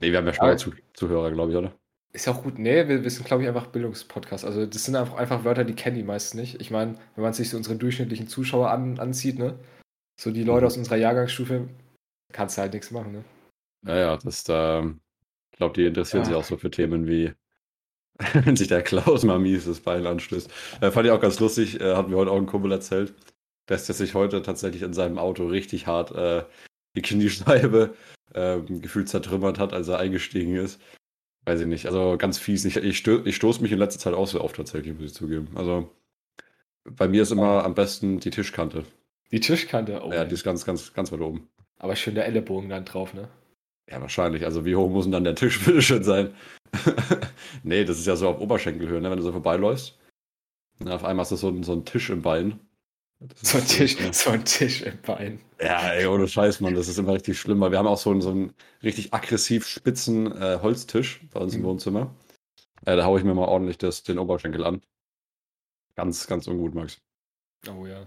Nee, 0.00 0.12
wir 0.12 0.18
haben 0.18 0.26
ja 0.26 0.32
schon 0.32 0.58
Zu 0.58 0.72
Zuhörer, 0.94 1.30
glaube 1.32 1.52
ich, 1.52 1.58
oder? 1.58 1.72
Ist 2.12 2.26
ja 2.26 2.32
auch 2.32 2.42
gut. 2.42 2.58
Nee, 2.58 2.88
wir, 2.88 3.04
wir 3.04 3.10
sind, 3.10 3.24
glaube 3.24 3.42
ich, 3.42 3.48
einfach 3.48 3.66
Bildungspodcast. 3.68 4.44
Also, 4.44 4.66
das 4.66 4.84
sind 4.84 4.96
einfach, 4.96 5.16
einfach 5.16 5.44
Wörter, 5.44 5.64
die 5.64 5.74
kennen 5.74 5.96
die 5.96 6.02
meisten 6.02 6.38
nicht. 6.38 6.60
Ich 6.60 6.70
meine, 6.70 6.96
wenn 7.14 7.22
man 7.22 7.32
sich 7.32 7.50
so 7.50 7.56
unsere 7.56 7.76
durchschnittlichen 7.76 8.26
Zuschauer 8.26 8.70
an, 8.70 8.98
anzieht, 8.98 9.38
ne? 9.38 9.58
So 10.20 10.32
die 10.32 10.42
Leute 10.42 10.62
mhm. 10.62 10.66
aus 10.66 10.76
unserer 10.76 10.96
Jahrgangsstufe, 10.96 11.68
kannst 12.32 12.56
du 12.56 12.62
halt 12.62 12.72
nichts 12.72 12.90
machen, 12.90 13.12
ne? 13.12 13.24
Naja, 13.82 14.16
das 14.16 14.44
da. 14.44 14.92
Ich 15.52 15.58
glaube, 15.58 15.74
die 15.74 15.86
interessieren 15.86 16.22
ja. 16.22 16.26
sich 16.26 16.34
auch 16.34 16.44
so 16.44 16.56
für 16.56 16.70
Themen 16.70 17.06
wie, 17.06 17.32
wenn 18.44 18.56
sich 18.56 18.68
der 18.68 18.82
Klaus 18.82 19.24
mal 19.24 19.38
mies 19.38 19.66
das 19.66 19.80
Bein 19.80 20.06
anstößt. 20.06 20.50
Äh, 20.80 20.90
fand 20.90 21.06
ich 21.06 21.12
auch 21.12 21.20
ganz 21.20 21.38
lustig, 21.38 21.80
äh, 21.80 21.94
hat 21.94 22.08
mir 22.08 22.16
heute 22.16 22.32
auch 22.32 22.38
ein 22.38 22.46
Kumpel 22.46 22.72
erzählt, 22.72 23.14
dass 23.66 23.86
der 23.86 23.94
sich 23.94 24.14
heute 24.14 24.42
tatsächlich 24.42 24.82
in 24.82 24.94
seinem 24.94 25.18
Auto 25.18 25.46
richtig 25.46 25.86
hart 25.86 26.12
äh, 26.12 26.44
die 26.96 27.02
Kniescheibe 27.02 27.94
ähm, 28.34 28.80
gefühlt 28.80 29.08
zertrümmert 29.08 29.58
hat, 29.58 29.72
als 29.72 29.88
er 29.88 29.98
eingestiegen 29.98 30.56
ist. 30.56 30.80
Weiß 31.44 31.60
ich 31.60 31.66
nicht. 31.66 31.86
Also 31.86 32.16
ganz 32.18 32.38
fies. 32.38 32.64
Ich, 32.64 32.76
ich, 32.76 32.98
stö 32.98 33.22
ich 33.24 33.36
stoße 33.36 33.62
mich 33.62 33.72
in 33.72 33.78
letzter 33.78 34.00
Zeit 34.00 34.14
auch 34.14 34.26
so 34.26 34.40
auf, 34.40 34.52
tatsächlich, 34.52 34.94
muss 34.94 35.04
ich 35.04 35.14
zugeben. 35.14 35.48
Also 35.54 35.90
bei 36.84 37.08
mir 37.08 37.22
ist 37.22 37.30
immer 37.30 37.64
am 37.64 37.74
besten 37.74 38.20
die 38.20 38.30
Tischkante. 38.30 38.84
Die 39.32 39.40
Tischkante? 39.40 40.02
Oh, 40.04 40.12
ja, 40.12 40.24
die 40.24 40.34
ist 40.34 40.44
ganz, 40.44 40.64
ganz, 40.64 40.92
ganz 40.92 41.12
weit 41.12 41.20
oben. 41.20 41.48
Aber 41.78 41.96
schön 41.96 42.14
der 42.14 42.26
Ellenbogen 42.26 42.68
dann 42.68 42.84
drauf, 42.84 43.14
ne? 43.14 43.28
Ja, 43.88 44.00
wahrscheinlich. 44.00 44.44
Also 44.44 44.64
wie 44.64 44.76
hoch 44.76 44.88
muss 44.88 45.04
denn 45.04 45.12
dann 45.12 45.24
der 45.24 45.34
Tisch 45.34 45.60
bitte 45.64 45.82
schön 45.82 46.04
sein? 46.04 46.34
nee, 47.62 47.84
das 47.84 47.98
ist 47.98 48.06
ja 48.06 48.16
so 48.16 48.28
auf 48.28 48.40
Oberschenkelhöhe, 48.40 49.00
ne? 49.00 49.10
wenn 49.10 49.16
du 49.16 49.22
so 49.22 49.32
vorbeiläufst. 49.32 49.98
auf 50.84 51.04
einmal 51.04 51.24
hast 51.24 51.32
du 51.32 51.36
so, 51.36 51.62
so 51.62 51.72
einen 51.72 51.84
Tisch 51.84 52.10
im 52.10 52.22
Bein. 52.22 52.60
So 53.42 53.58
ein, 53.58 53.66
Tisch, 53.66 53.98
so 54.12 54.30
ein 54.30 54.44
Tisch 54.46 54.80
im 54.80 54.98
Bein. 55.02 55.40
Ja, 55.60 55.92
ey, 55.92 56.06
ohne 56.06 56.26
Scheiß, 56.26 56.60
Mann, 56.60 56.74
das 56.74 56.88
ist 56.88 56.98
immer 56.98 57.12
richtig 57.12 57.38
schlimm, 57.38 57.60
weil 57.60 57.70
wir 57.70 57.78
haben 57.78 57.86
auch 57.86 57.98
so 57.98 58.10
einen, 58.10 58.22
so 58.22 58.30
einen 58.30 58.54
richtig 58.82 59.12
aggressiv 59.12 59.66
spitzen 59.66 60.32
äh, 60.40 60.58
Holztisch 60.62 61.20
bei 61.30 61.40
uns 61.40 61.52
mhm. 61.52 61.60
im 61.60 61.66
Wohnzimmer. 61.66 62.14
Äh, 62.86 62.96
da 62.96 63.04
haue 63.04 63.18
ich 63.18 63.24
mir 63.24 63.34
mal 63.34 63.44
ordentlich 63.44 63.76
das, 63.76 64.02
den 64.04 64.18
Oberschenkel 64.18 64.64
an. 64.64 64.80
Ganz, 65.96 66.26
ganz 66.26 66.46
ungut, 66.48 66.74
Max. 66.74 66.98
Oh 67.68 67.84
ja. 67.84 68.06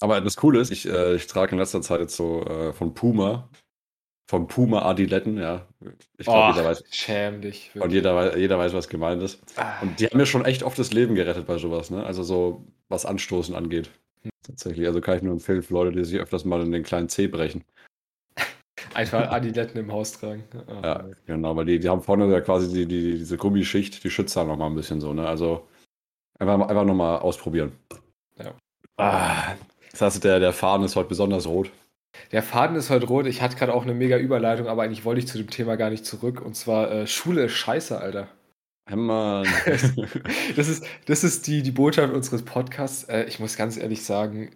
Aber 0.00 0.20
das 0.20 0.36
Coole 0.36 0.60
ist, 0.60 0.70
ich, 0.70 0.86
äh, 0.86 1.14
ich 1.14 1.26
trage 1.26 1.52
in 1.52 1.58
letzter 1.58 1.80
Zeit 1.80 2.00
jetzt 2.00 2.16
so 2.16 2.44
äh, 2.44 2.74
von 2.74 2.92
Puma, 2.92 3.48
von 4.28 4.46
Puma 4.46 4.82
Adiletten, 4.82 5.38
ja. 5.38 5.66
Ich 6.18 6.26
glaube, 6.26 6.54
jeder 6.54 6.68
weiß. 6.68 6.84
Schäm 6.90 7.40
dich. 7.40 7.70
Und 7.74 7.92
jeder, 7.92 8.36
jeder 8.36 8.58
weiß, 8.58 8.74
was 8.74 8.88
gemeint 8.88 9.22
ist. 9.22 9.40
Ah. 9.56 9.80
Und 9.80 9.98
die 9.98 10.06
haben 10.06 10.18
mir 10.18 10.26
schon 10.26 10.44
echt 10.44 10.64
oft 10.64 10.78
das 10.78 10.92
Leben 10.92 11.14
gerettet 11.14 11.46
bei 11.46 11.56
sowas, 11.56 11.88
ne? 11.88 12.04
Also 12.04 12.22
so, 12.22 12.66
was 12.88 13.06
Anstoßen 13.06 13.54
angeht. 13.54 13.90
Tatsächlich, 14.42 14.86
also 14.86 15.00
kann 15.00 15.16
ich 15.16 15.22
nur 15.22 15.34
empfehlen 15.34 15.62
für 15.62 15.74
Leute, 15.74 15.92
die 15.92 16.04
sich 16.04 16.18
öfters 16.18 16.44
mal 16.44 16.60
in 16.62 16.72
den 16.72 16.82
kleinen 16.82 17.08
Zeh 17.08 17.28
brechen. 17.28 17.64
Einfach 18.94 19.30
Adiletten 19.30 19.78
im 19.80 19.92
Haus 19.92 20.12
tragen. 20.12 20.44
Oh, 20.54 20.80
ja, 20.82 21.04
genau, 21.26 21.56
weil 21.56 21.66
die, 21.66 21.78
die 21.78 21.88
haben 21.88 22.02
vorne 22.02 22.30
ja 22.30 22.40
quasi 22.40 22.72
die, 22.72 22.86
die, 22.86 23.18
diese 23.18 23.36
Gummischicht, 23.36 24.02
die 24.02 24.10
schützt 24.10 24.36
da 24.36 24.44
nochmal 24.44 24.70
ein 24.70 24.74
bisschen 24.74 25.00
so, 25.00 25.12
ne? 25.12 25.26
Also 25.26 25.68
einfach, 26.38 26.68
einfach 26.68 26.84
nochmal 26.84 27.18
ausprobieren. 27.18 27.72
Ja. 28.38 28.54
Ah, 28.96 29.54
das 29.90 30.00
heißt, 30.00 30.24
der, 30.24 30.40
der 30.40 30.52
Faden 30.52 30.84
ist 30.84 30.96
heute 30.96 31.08
besonders 31.08 31.46
rot. 31.46 31.70
Der 32.32 32.42
Faden 32.42 32.76
ist 32.76 32.90
heute 32.90 33.06
rot. 33.06 33.26
Ich 33.26 33.42
hatte 33.42 33.56
gerade 33.56 33.74
auch 33.74 33.82
eine 33.82 33.94
mega 33.94 34.18
Überleitung, 34.18 34.66
aber 34.66 34.82
eigentlich 34.82 35.04
wollte 35.04 35.20
ich 35.20 35.28
zu 35.28 35.38
dem 35.38 35.50
Thema 35.50 35.76
gar 35.76 35.90
nicht 35.90 36.04
zurück. 36.04 36.40
Und 36.40 36.54
zwar 36.54 36.90
äh, 36.90 37.06
Schule 37.06 37.44
ist 37.44 37.52
scheiße, 37.52 37.98
Alter. 37.98 38.28
Mann. 38.96 39.46
das 40.56 40.68
ist, 40.68 40.84
das 41.06 41.24
ist 41.24 41.46
die, 41.46 41.62
die 41.62 41.70
Botschaft 41.70 42.12
unseres 42.12 42.42
Podcasts. 42.42 43.04
Äh, 43.04 43.24
ich 43.24 43.40
muss 43.40 43.56
ganz 43.56 43.76
ehrlich 43.76 44.04
sagen, 44.04 44.50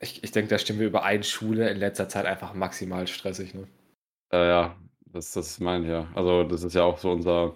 ich, 0.00 0.24
ich 0.24 0.32
denke, 0.32 0.48
da 0.48 0.58
stimmen 0.58 0.80
wir 0.80 0.88
überein. 0.88 1.22
Schule 1.22 1.70
in 1.70 1.78
letzter 1.78 2.08
Zeit 2.08 2.26
einfach 2.26 2.54
maximal 2.54 3.06
stressig. 3.06 3.54
Ne? 3.54 3.68
Äh, 4.32 4.48
ja, 4.48 4.76
das, 5.06 5.32
das 5.32 5.60
meine 5.60 5.84
ich 5.84 5.90
ja. 5.90 6.08
Also, 6.14 6.42
das 6.44 6.64
ist 6.64 6.74
ja 6.74 6.82
auch 6.82 6.98
so 6.98 7.12
unser, 7.12 7.54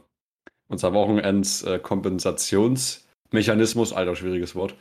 unser 0.69 0.95
Wochenends-Kompensationsmechanismus. 0.95 3.93
Alter, 3.93 4.15
schwieriges 4.15 4.55
Wort. 4.55 4.77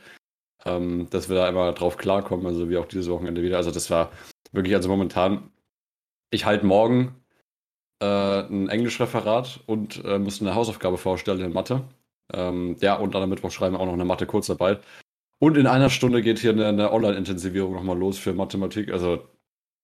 Ähm, 0.64 1.08
dass 1.10 1.28
wir 1.28 1.36
da 1.36 1.48
immer 1.48 1.72
drauf 1.72 1.96
klarkommen, 1.96 2.46
also 2.46 2.68
wie 2.70 2.76
auch 2.76 2.86
dieses 2.86 3.10
Wochenende 3.10 3.42
wieder. 3.42 3.56
Also, 3.56 3.70
das 3.70 3.90
war 3.90 4.12
wirklich, 4.52 4.74
also 4.74 4.88
momentan, 4.88 5.50
ich 6.30 6.44
halte 6.44 6.66
morgen 6.66 7.14
äh, 8.00 8.40
ein 8.40 8.68
Englischreferat 8.68 9.60
und 9.66 10.04
äh, 10.04 10.18
musste 10.18 10.44
eine 10.44 10.54
Hausaufgabe 10.54 10.98
vorstellen 10.98 11.40
in 11.40 11.52
Mathe. 11.52 11.84
Ähm, 12.32 12.76
ja, 12.80 12.96
und 12.96 13.14
dann 13.14 13.22
am 13.22 13.30
Mittwoch 13.30 13.50
schreiben 13.50 13.74
wir 13.74 13.80
auch 13.80 13.86
noch 13.86 13.92
eine 13.92 14.04
Mathe-Kurzarbeit. 14.04 14.82
Und 15.38 15.56
in 15.56 15.66
einer 15.66 15.90
Stunde 15.90 16.22
geht 16.22 16.38
hier 16.38 16.52
eine, 16.52 16.66
eine 16.66 16.92
Online-Intensivierung 16.92 17.74
nochmal 17.74 17.98
los 17.98 18.18
für 18.18 18.32
Mathematik. 18.32 18.90
Also 18.90 19.28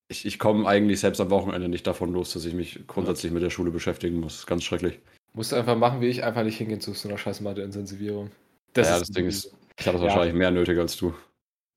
ich, 0.08 0.26
ich 0.26 0.38
komme 0.38 0.66
eigentlich 0.66 1.00
selbst 1.00 1.20
am 1.20 1.30
Wochenende 1.30 1.68
nicht 1.68 1.86
davon 1.86 2.12
los, 2.12 2.32
dass 2.32 2.44
ich 2.44 2.54
mich 2.54 2.86
grundsätzlich 2.86 3.32
mit 3.32 3.42
der 3.42 3.50
Schule 3.50 3.70
beschäftigen 3.70 4.20
muss. 4.20 4.46
Ganz 4.46 4.64
schrecklich. 4.64 5.00
Musst 5.34 5.52
du 5.52 5.56
einfach 5.56 5.76
machen, 5.76 6.00
wie 6.00 6.08
ich, 6.08 6.24
einfach 6.24 6.44
nicht 6.44 6.58
hingehen 6.58 6.80
zu 6.80 6.92
so 6.92 7.08
einer 7.08 7.18
scheiß 7.18 7.40
Mathe-Intensivierung. 7.40 8.30
Das 8.74 8.88
ja, 8.88 8.98
das 8.98 9.08
Ding 9.08 9.26
ist, 9.26 9.54
ich 9.78 9.86
habe 9.86 9.96
es 9.96 10.02
ja. 10.02 10.08
wahrscheinlich 10.08 10.34
mehr 10.34 10.50
nötig 10.50 10.78
als 10.78 10.96
du. 10.96 11.14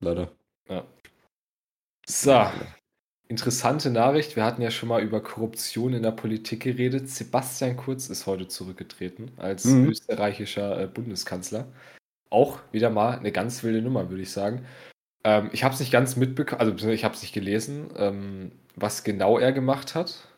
Leider. 0.00 0.30
Ja. 0.68 0.84
So. 2.06 2.46
Interessante 3.28 3.90
Nachricht. 3.90 4.36
Wir 4.36 4.44
hatten 4.44 4.62
ja 4.62 4.70
schon 4.70 4.88
mal 4.88 5.02
über 5.02 5.20
Korruption 5.20 5.94
in 5.94 6.02
der 6.02 6.12
Politik 6.12 6.62
geredet. 6.62 7.08
Sebastian 7.08 7.76
Kurz 7.76 8.08
ist 8.08 8.26
heute 8.26 8.46
zurückgetreten 8.46 9.32
als 9.36 9.64
mhm. 9.64 9.88
österreichischer 9.88 10.80
äh, 10.80 10.86
Bundeskanzler. 10.86 11.66
Auch 12.30 12.60
wieder 12.70 12.90
mal 12.90 13.18
eine 13.18 13.32
ganz 13.32 13.64
wilde 13.64 13.82
Nummer, 13.82 14.10
würde 14.10 14.22
ich 14.22 14.30
sagen. 14.30 14.64
Ähm, 15.24 15.50
ich 15.52 15.64
habe 15.64 15.74
es 15.74 15.80
nicht 15.80 15.90
ganz 15.90 16.14
mitbekommen, 16.14 16.60
also 16.60 16.88
ich 16.88 17.04
habe 17.04 17.14
es 17.14 17.22
nicht 17.22 17.34
gelesen, 17.34 17.90
ähm, 17.96 18.52
was 18.76 19.02
genau 19.02 19.38
er 19.38 19.52
gemacht 19.52 19.96
hat. 19.96 20.28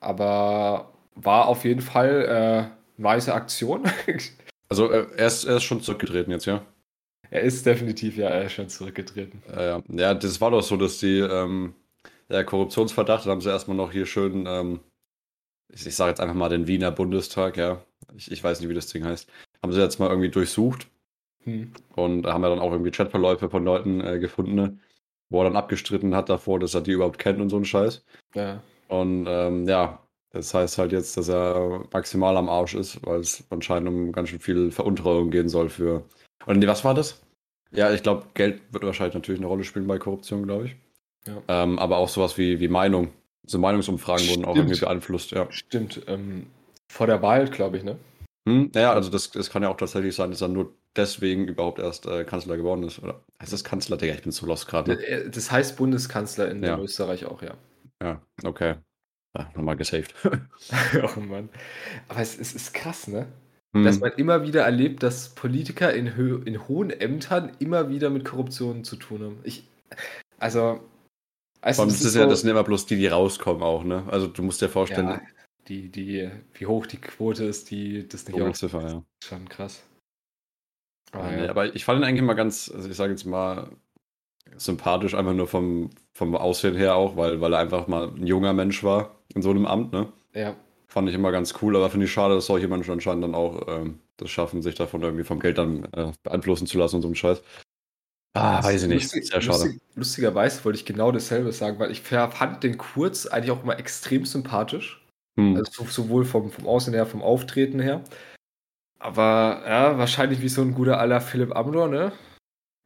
Aber 0.00 0.94
war 1.14 1.46
auf 1.46 1.64
jeden 1.64 1.82
Fall 1.82 2.70
äh, 2.98 3.02
weiße 3.02 3.34
Aktion. 3.34 3.84
also 4.70 4.90
äh, 4.90 5.06
er, 5.16 5.26
ist, 5.26 5.44
er 5.44 5.56
ist 5.56 5.64
schon 5.64 5.82
zurückgetreten 5.82 6.30
jetzt, 6.30 6.46
ja? 6.46 6.64
Er 7.30 7.42
ist 7.42 7.66
definitiv, 7.66 8.16
ja, 8.16 8.28
er 8.28 8.44
ist 8.44 8.52
schon 8.52 8.68
zurückgetreten. 8.68 9.42
Ja, 9.54 9.82
ja. 9.88 10.14
das 10.14 10.40
war 10.40 10.50
doch 10.50 10.62
so, 10.62 10.76
dass 10.76 10.98
die, 10.98 11.18
ähm, 11.18 11.74
der 12.28 12.44
Korruptionsverdacht, 12.44 13.26
da 13.26 13.30
haben 13.30 13.40
sie 13.40 13.50
erstmal 13.50 13.76
noch 13.76 13.92
hier 13.92 14.06
schön, 14.06 14.44
ähm, 14.46 14.80
ich, 15.68 15.86
ich 15.86 15.94
sage 15.94 16.10
jetzt 16.10 16.20
einfach 16.20 16.34
mal 16.34 16.48
den 16.48 16.66
Wiener 16.66 16.92
Bundestag, 16.92 17.56
ja. 17.56 17.82
Ich, 18.16 18.30
ich 18.30 18.42
weiß 18.42 18.60
nicht, 18.60 18.68
wie 18.68 18.74
das 18.74 18.86
Ding 18.86 19.04
heißt. 19.04 19.28
Haben 19.62 19.72
sie 19.72 19.80
jetzt 19.80 19.98
mal 19.98 20.08
irgendwie 20.08 20.30
durchsucht 20.30 20.86
hm. 21.46 21.72
Und 21.94 22.26
haben 22.26 22.42
ja 22.42 22.50
dann 22.50 22.58
auch 22.58 22.72
irgendwie 22.72 22.90
Chatverläufe 22.90 23.48
von 23.48 23.64
Leuten 23.64 24.00
äh, 24.00 24.18
gefunden, 24.18 24.54
ne? 24.54 24.78
wo 25.30 25.40
er 25.40 25.44
dann 25.44 25.56
abgestritten 25.56 26.14
hat 26.14 26.28
davor, 26.28 26.60
dass 26.60 26.74
er 26.74 26.82
die 26.82 26.92
überhaupt 26.92 27.18
kennt 27.18 27.40
und 27.40 27.48
so 27.48 27.56
ein 27.56 27.64
Scheiß. 27.64 28.04
Ja. 28.34 28.62
Und 28.88 29.26
ähm, 29.28 29.66
ja, 29.66 30.00
das 30.30 30.52
heißt 30.54 30.78
halt 30.78 30.92
jetzt, 30.92 31.16
dass 31.16 31.28
er 31.28 31.84
maximal 31.92 32.36
am 32.36 32.48
Arsch 32.48 32.74
ist, 32.74 33.04
weil 33.04 33.20
es 33.20 33.44
anscheinend 33.50 33.88
um 33.88 34.12
ganz 34.12 34.28
schön 34.28 34.40
viel 34.40 34.70
Veruntreuung 34.70 35.30
gehen 35.30 35.48
soll 35.48 35.68
für. 35.68 36.04
Und 36.44 36.58
nee, 36.58 36.66
was 36.66 36.84
war 36.84 36.94
das? 36.94 37.22
Ja, 37.72 37.92
ich 37.92 38.02
glaube, 38.02 38.26
Geld 38.34 38.62
wird 38.70 38.84
wahrscheinlich 38.84 39.14
natürlich 39.14 39.40
eine 39.40 39.48
Rolle 39.48 39.64
spielen 39.64 39.86
bei 39.86 39.98
Korruption, 39.98 40.44
glaube 40.44 40.66
ich. 40.66 40.76
Ja. 41.26 41.42
Ähm, 41.48 41.78
aber 41.78 41.96
auch 41.96 42.08
sowas 42.08 42.38
wie, 42.38 42.60
wie 42.60 42.68
Meinung. 42.68 43.12
So 43.44 43.58
Meinungsumfragen 43.58 44.24
Stimmt. 44.24 44.38
wurden 44.38 44.48
auch 44.48 44.56
irgendwie 44.56 44.80
beeinflusst, 44.80 45.30
ja. 45.32 45.46
Stimmt. 45.50 46.02
Ähm, 46.06 46.46
vor 46.88 47.06
der 47.06 47.22
Wahl, 47.22 47.48
glaube 47.48 47.78
ich, 47.78 47.84
ne? 47.84 47.96
Hm, 48.48 48.70
naja, 48.74 48.92
also 48.92 49.10
das, 49.10 49.30
das 49.30 49.50
kann 49.50 49.62
ja 49.62 49.68
auch 49.68 49.76
tatsächlich 49.76 50.14
sein, 50.14 50.30
dass 50.30 50.40
er 50.40 50.48
nur 50.48 50.72
deswegen 50.94 51.46
überhaupt 51.46 51.78
erst 51.78 52.06
äh, 52.06 52.24
Kanzler 52.24 52.56
geworden 52.56 52.84
ist. 52.84 53.00
Oder 53.00 53.20
heißt 53.40 53.52
das 53.52 53.64
Kanzler? 53.64 53.96
Digga, 53.96 54.14
ich 54.14 54.22
bin 54.22 54.32
zu 54.32 54.46
lost 54.46 54.68
gerade. 54.68 54.92
Ne? 54.92 55.02
Äh, 55.04 55.30
das 55.30 55.50
heißt 55.50 55.76
Bundeskanzler 55.76 56.50
in 56.50 56.62
ja. 56.62 56.78
Österreich 56.78 57.26
auch, 57.26 57.42
ja. 57.42 57.54
Ja, 58.02 58.20
okay. 58.44 58.76
Ja, 59.36 59.50
nochmal 59.54 59.76
gesaved. 59.76 60.14
oh 61.16 61.20
Mann. 61.20 61.48
Aber 62.08 62.20
es, 62.20 62.38
es 62.38 62.54
ist 62.54 62.72
krass, 62.72 63.08
ne? 63.08 63.26
Hm. 63.76 63.84
Dass 63.84 64.00
man 64.00 64.12
immer 64.12 64.42
wieder 64.42 64.62
erlebt, 64.62 65.02
dass 65.02 65.30
Politiker 65.30 65.92
in, 65.92 66.06
in 66.46 66.68
hohen 66.68 66.90
Ämtern 66.90 67.52
immer 67.58 67.90
wieder 67.90 68.10
mit 68.10 68.24
Korruption 68.24 68.84
zu 68.84 68.96
tun 68.96 69.22
haben. 69.22 69.38
Ich, 69.44 69.64
also. 70.38 70.80
also 71.60 71.84
das, 71.84 72.00
ist 72.00 72.12
so, 72.14 72.20
ja, 72.20 72.26
das 72.26 72.40
sind 72.40 72.50
immer 72.50 72.64
bloß 72.64 72.86
die, 72.86 72.96
die 72.96 73.06
rauskommen 73.06 73.62
auch, 73.62 73.84
ne? 73.84 74.04
Also 74.08 74.26
du 74.26 74.42
musst 74.42 74.62
dir 74.62 74.68
vorstellen. 74.68 75.08
Ja, 75.08 75.20
die, 75.68 75.90
die, 75.90 76.30
wie 76.54 76.66
hoch 76.66 76.86
die 76.86 77.00
Quote 77.00 77.44
ist, 77.44 77.70
die 77.70 78.08
das 78.08 78.26
nicht 78.26 78.40
auch. 78.40 78.72
Ja. 78.72 79.02
Schon 79.22 79.48
krass. 79.48 79.82
Ah, 81.12 81.30
nee, 81.30 81.48
aber 81.48 81.74
ich 81.74 81.84
fand 81.84 82.00
ihn 82.00 82.04
eigentlich 82.04 82.22
immer 82.22 82.34
ganz, 82.34 82.70
also 82.74 82.88
ich 82.88 82.96
sage 82.96 83.12
jetzt 83.12 83.24
mal, 83.24 83.70
sympathisch, 84.56 85.14
einfach 85.14 85.34
nur 85.34 85.48
vom, 85.48 85.90
vom 86.12 86.34
Aussehen 86.34 86.76
her 86.76 86.94
auch, 86.94 87.16
weil, 87.16 87.40
weil 87.40 87.52
er 87.52 87.58
einfach 87.58 87.88
mal 87.88 88.08
ein 88.08 88.26
junger 88.26 88.52
Mensch 88.52 88.82
war 88.82 89.16
in 89.34 89.42
so 89.42 89.50
einem 89.50 89.66
Amt, 89.66 89.92
ne? 89.92 90.12
Ja. 90.34 90.56
Fand 90.88 91.08
ich 91.08 91.14
immer 91.14 91.32
ganz 91.32 91.54
cool, 91.60 91.76
aber 91.76 91.90
finde 91.90 92.06
ich 92.06 92.12
schade, 92.12 92.34
dass 92.34 92.46
solche 92.46 92.68
Menschen 92.68 92.92
anscheinend 92.92 93.24
dann 93.24 93.34
auch 93.34 93.66
ähm, 93.68 93.98
das 94.16 94.30
schaffen, 94.30 94.62
sich 94.62 94.76
davon 94.76 95.02
irgendwie 95.02 95.24
vom 95.24 95.40
Geld 95.40 95.58
dann 95.58 95.84
äh, 95.92 96.12
beeinflussen 96.22 96.66
zu 96.66 96.78
lassen 96.78 96.96
und 96.96 97.02
so 97.02 97.08
einen 97.08 97.16
Scheiß. 97.16 97.42
Ah, 98.34 98.62
weiß 98.62 98.82
ich 98.82 98.88
nicht. 98.88 99.02
Lustig, 99.04 99.26
Sehr 99.28 99.40
schade. 99.40 99.64
Lustig, 99.64 99.80
lustigerweise 99.94 100.64
wollte 100.64 100.78
ich 100.78 100.84
genau 100.84 101.10
dasselbe 101.10 101.52
sagen, 101.52 101.78
weil 101.78 101.90
ich 101.90 102.02
fand 102.02 102.62
den 102.62 102.76
Kurz 102.76 103.26
eigentlich 103.26 103.50
auch 103.50 103.62
immer 103.62 103.78
extrem 103.78 104.26
sympathisch. 104.26 105.02
Hm. 105.38 105.56
Also 105.56 105.84
sowohl 105.84 106.24
vom, 106.24 106.50
vom 106.50 106.66
Aussehen 106.66 106.94
her, 106.94 107.06
vom 107.06 107.22
Auftreten 107.22 107.80
her. 107.80 108.04
Aber 108.98 109.62
ja, 109.66 109.98
wahrscheinlich 109.98 110.40
wie 110.42 110.48
so 110.48 110.62
ein 110.62 110.74
guter 110.74 110.98
aller 110.98 111.20
Philipp 111.20 111.54
Amdor, 111.54 111.88
ne? 111.88 112.12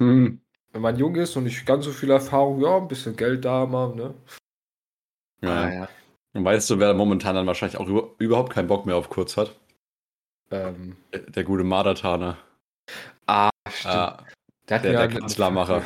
Hm. 0.01 0.41
Wenn 0.73 0.83
man 0.83 0.97
jung 0.97 1.17
ist 1.17 1.37
und 1.37 1.45
nicht 1.45 1.67
ganz 1.67 1.85
so 1.85 1.91
viel 1.91 2.11
Erfahrung, 2.11 2.61
ja, 2.61 2.77
ein 2.77 2.89
bisschen 2.89 3.17
Geld 3.17 3.45
da 3.45 3.67
mal, 3.67 3.95
ne? 3.95 4.15
Ja. 5.43 5.51
Ah, 5.51 5.73
ja. 5.73 5.89
Und 6.33 6.45
weißt 6.45 6.71
du, 6.71 6.79
wer 6.79 6.95
momentan 6.95 7.35
dann 7.35 7.47
wahrscheinlich 7.47 7.79
auch 7.79 7.89
über, 7.89 8.11
überhaupt 8.19 8.53
keinen 8.53 8.69
Bock 8.69 8.87
mehr 8.87 8.97
auf 8.97 9.09
Kurz 9.11 9.37
hat? 9.37 9.57
Ähm. 10.51 10.97
Der, 11.13 11.21
der 11.21 11.45
gute 11.45 11.65
Madatana. 11.65 12.39
Ah, 13.27 13.51
stimmt. 13.69 13.95
Ah, 13.95 14.25
der, 14.69 14.79
der, 14.79 14.93
der 14.93 15.09
Kanzlermacher. 15.09 15.83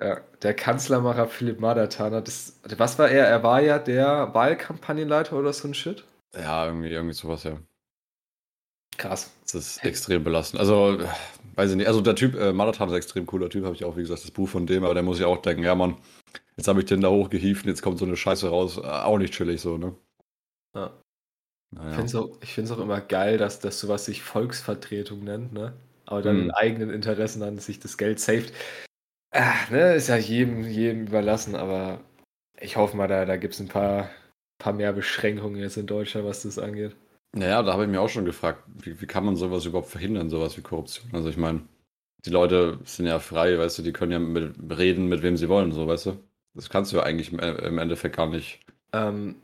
ja, 0.00 0.20
der 0.42 0.54
Kanzlermacher 0.54 1.26
Philipp 1.26 1.60
Madatana. 1.60 2.20
Das, 2.20 2.60
was 2.76 2.98
war 2.98 3.08
er? 3.08 3.26
Er 3.26 3.42
war 3.42 3.60
ja 3.60 3.78
der 3.78 4.34
Wahlkampagnenleiter 4.34 5.36
oder 5.36 5.52
so 5.52 5.68
ein 5.68 5.74
Shit? 5.74 6.04
Ja, 6.34 6.66
irgendwie, 6.66 6.90
irgendwie 6.90 7.14
sowas, 7.14 7.44
ja. 7.44 7.58
Krass. 9.00 9.30
Das 9.44 9.54
ist 9.54 9.84
extrem 9.84 10.22
belastend. 10.22 10.60
Also, 10.60 10.98
weiß 11.54 11.70
ich 11.70 11.76
nicht. 11.78 11.86
Also, 11.86 12.02
der 12.02 12.14
Typ, 12.14 12.34
äh, 12.34 12.52
Marathon 12.52 12.88
ist 12.88 12.92
ein 12.92 12.98
extrem 12.98 13.24
cooler 13.24 13.48
Typ, 13.48 13.64
habe 13.64 13.74
ich 13.74 13.84
auch, 13.84 13.96
wie 13.96 14.02
gesagt, 14.02 14.22
das 14.22 14.30
Buch 14.30 14.48
von 14.48 14.66
dem, 14.66 14.84
aber 14.84 14.92
der 14.92 15.02
muss 15.02 15.18
ja 15.18 15.26
auch 15.26 15.40
denken, 15.40 15.62
ja, 15.62 15.74
Mann, 15.74 15.96
jetzt 16.58 16.68
habe 16.68 16.80
ich 16.80 16.84
den 16.84 17.00
da 17.00 17.08
hochgehieft 17.08 17.64
und 17.64 17.70
jetzt 17.70 17.80
kommt 17.80 17.98
so 17.98 18.04
eine 18.04 18.18
Scheiße 18.18 18.50
raus. 18.50 18.76
Äh, 18.76 18.82
auch 18.82 19.16
nicht 19.16 19.32
chillig 19.32 19.62
so, 19.62 19.78
ne? 19.78 19.94
Ja. 20.74 20.92
Naja. 21.70 21.88
Ich 22.42 22.52
finde 22.52 22.62
es 22.64 22.70
auch, 22.70 22.78
immer 22.78 23.00
geil, 23.00 23.38
dass 23.38 23.58
das 23.58 23.80
sowas 23.80 24.04
sich 24.04 24.22
Volksvertretung 24.22 25.24
nennt, 25.24 25.54
ne? 25.54 25.72
Aber 26.04 26.20
dann 26.20 26.36
hm. 26.36 26.44
in 26.44 26.50
eigenen 26.50 26.90
Interessen 26.90 27.40
dann 27.40 27.58
sich 27.58 27.80
das 27.80 27.96
Geld 27.96 28.20
saved. 28.20 28.52
Ach, 29.30 29.70
ne, 29.70 29.94
ist 29.94 30.08
ja 30.08 30.16
jedem, 30.16 30.64
jedem 30.64 31.06
überlassen, 31.06 31.54
aber 31.54 32.00
ich 32.60 32.76
hoffe 32.76 32.98
mal, 32.98 33.08
da, 33.08 33.24
da 33.24 33.38
gibt 33.38 33.54
es 33.54 33.60
ein 33.60 33.68
paar, 33.68 34.10
paar 34.58 34.74
mehr 34.74 34.92
Beschränkungen 34.92 35.56
jetzt 35.56 35.78
in 35.78 35.86
Deutschland, 35.86 36.26
was 36.26 36.42
das 36.42 36.58
angeht. 36.58 36.94
Naja, 37.32 37.62
da 37.62 37.72
habe 37.72 37.84
ich 37.84 37.90
mir 37.90 38.00
auch 38.00 38.08
schon 38.08 38.24
gefragt, 38.24 38.64
wie, 38.74 39.00
wie 39.00 39.06
kann 39.06 39.24
man 39.24 39.36
sowas 39.36 39.64
überhaupt 39.64 39.88
verhindern, 39.88 40.30
sowas 40.30 40.56
wie 40.56 40.62
Korruption? 40.62 41.10
Also 41.12 41.28
ich 41.28 41.36
meine, 41.36 41.62
die 42.24 42.30
Leute 42.30 42.78
sind 42.84 43.06
ja 43.06 43.18
frei, 43.18 43.58
weißt 43.58 43.78
du, 43.78 43.82
die 43.82 43.92
können 43.92 44.12
ja 44.12 44.18
mit, 44.18 44.54
reden, 44.76 45.08
mit 45.08 45.22
wem 45.22 45.36
sie 45.36 45.48
wollen, 45.48 45.72
so, 45.72 45.86
weißt 45.86 46.06
du? 46.06 46.16
Das 46.54 46.68
kannst 46.68 46.92
du 46.92 46.96
ja 46.96 47.04
eigentlich 47.04 47.32
im 47.32 47.78
Endeffekt 47.78 48.16
gar 48.16 48.26
nicht. 48.26 48.60
Ähm, 48.92 49.36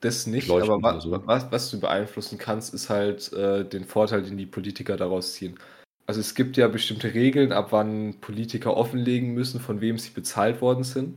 das 0.00 0.26
nicht, 0.26 0.50
aber 0.50 0.82
was, 0.82 1.04
so. 1.04 1.26
was, 1.26 1.52
was, 1.52 1.70
du 1.70 1.78
beeinflussen 1.78 2.38
kannst, 2.38 2.74
ist 2.74 2.90
halt 2.90 3.32
äh, 3.32 3.64
den 3.64 3.84
Vorteil, 3.84 4.22
den 4.22 4.36
die 4.36 4.46
Politiker 4.46 4.96
daraus 4.96 5.34
ziehen. 5.34 5.58
Also 6.06 6.20
es 6.20 6.34
gibt 6.34 6.56
ja 6.56 6.66
bestimmte 6.66 7.14
Regeln, 7.14 7.52
ab 7.52 7.68
wann 7.70 8.18
Politiker 8.20 8.76
offenlegen 8.76 9.32
müssen, 9.32 9.60
von 9.60 9.80
wem 9.80 9.98
sie 9.98 10.10
bezahlt 10.10 10.60
worden 10.60 10.82
sind. 10.82 11.16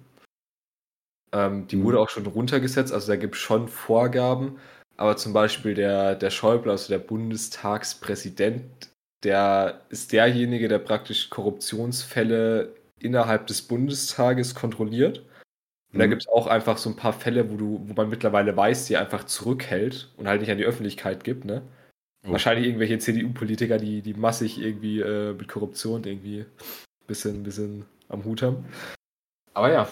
Ähm, 1.32 1.68
die 1.68 1.78
mhm. 1.78 1.86
wurde 1.86 2.00
auch 2.00 2.10
schon 2.10 2.28
runtergesetzt, 2.28 2.94
also 2.94 3.08
da 3.08 3.16
gibt 3.16 3.36
es 3.36 3.42
schon 3.42 3.68
Vorgaben. 3.70 4.60
Aber 4.98 5.18
zum 5.18 5.34
Beispiel 5.34 5.74
der, 5.74 6.16
der 6.16 6.30
Schäuble, 6.30 6.72
also 6.72 6.90
der 6.90 7.00
Bundestagspräsident, 7.00 8.92
der 9.24 9.82
ist 9.90 10.12
derjenige, 10.12 10.68
der 10.68 10.80
praktisch 10.80 11.30
Korruptionsfälle 11.30 12.76
innerhalb 13.00 13.48
des 13.48 13.62
Bundestages 13.62 14.56
kontrolliert. 14.56 15.20
Und 15.92 15.96
mhm. 15.96 16.00
da 16.00 16.08
gibt 16.08 16.22
es 16.24 16.28
auch 16.28 16.48
einfach 16.48 16.78
so 16.78 16.90
ein 16.90 16.96
paar 16.96 17.14
Fälle, 17.14 17.50
wo 17.50 17.58
du, 17.58 17.82
wo 17.86 17.94
man 17.94 18.10
mittlerweile 18.10 18.56
weiß, 18.56 18.86
die 18.86 18.98
einfach 18.98 19.26
zurückhält 19.26 20.12
und 20.18 20.28
halt 20.28 20.42
nicht 20.42 20.52
an 20.52 20.58
die 20.58 20.66
Öffentlichkeit 20.66 21.24
gibt, 21.24 21.46
ne? 21.46 21.64
Oh. 22.26 22.32
Wahrscheinlich 22.32 22.68
irgendwelche 22.68 23.00
CDU-Politiker, 23.00 23.78
die, 23.78 24.02
die 24.02 24.14
massig 24.14 24.58
irgendwie 24.58 25.02
äh, 25.02 25.34
mit 25.34 25.48
Korruption 25.48 26.04
irgendwie 26.06 26.42
ein 26.42 27.08
bisschen, 27.08 27.44
bisschen 27.44 27.86
am 28.08 28.24
Hut 28.24 28.42
haben. 28.42 28.66
Aber 29.54 29.72
ja, 29.72 29.90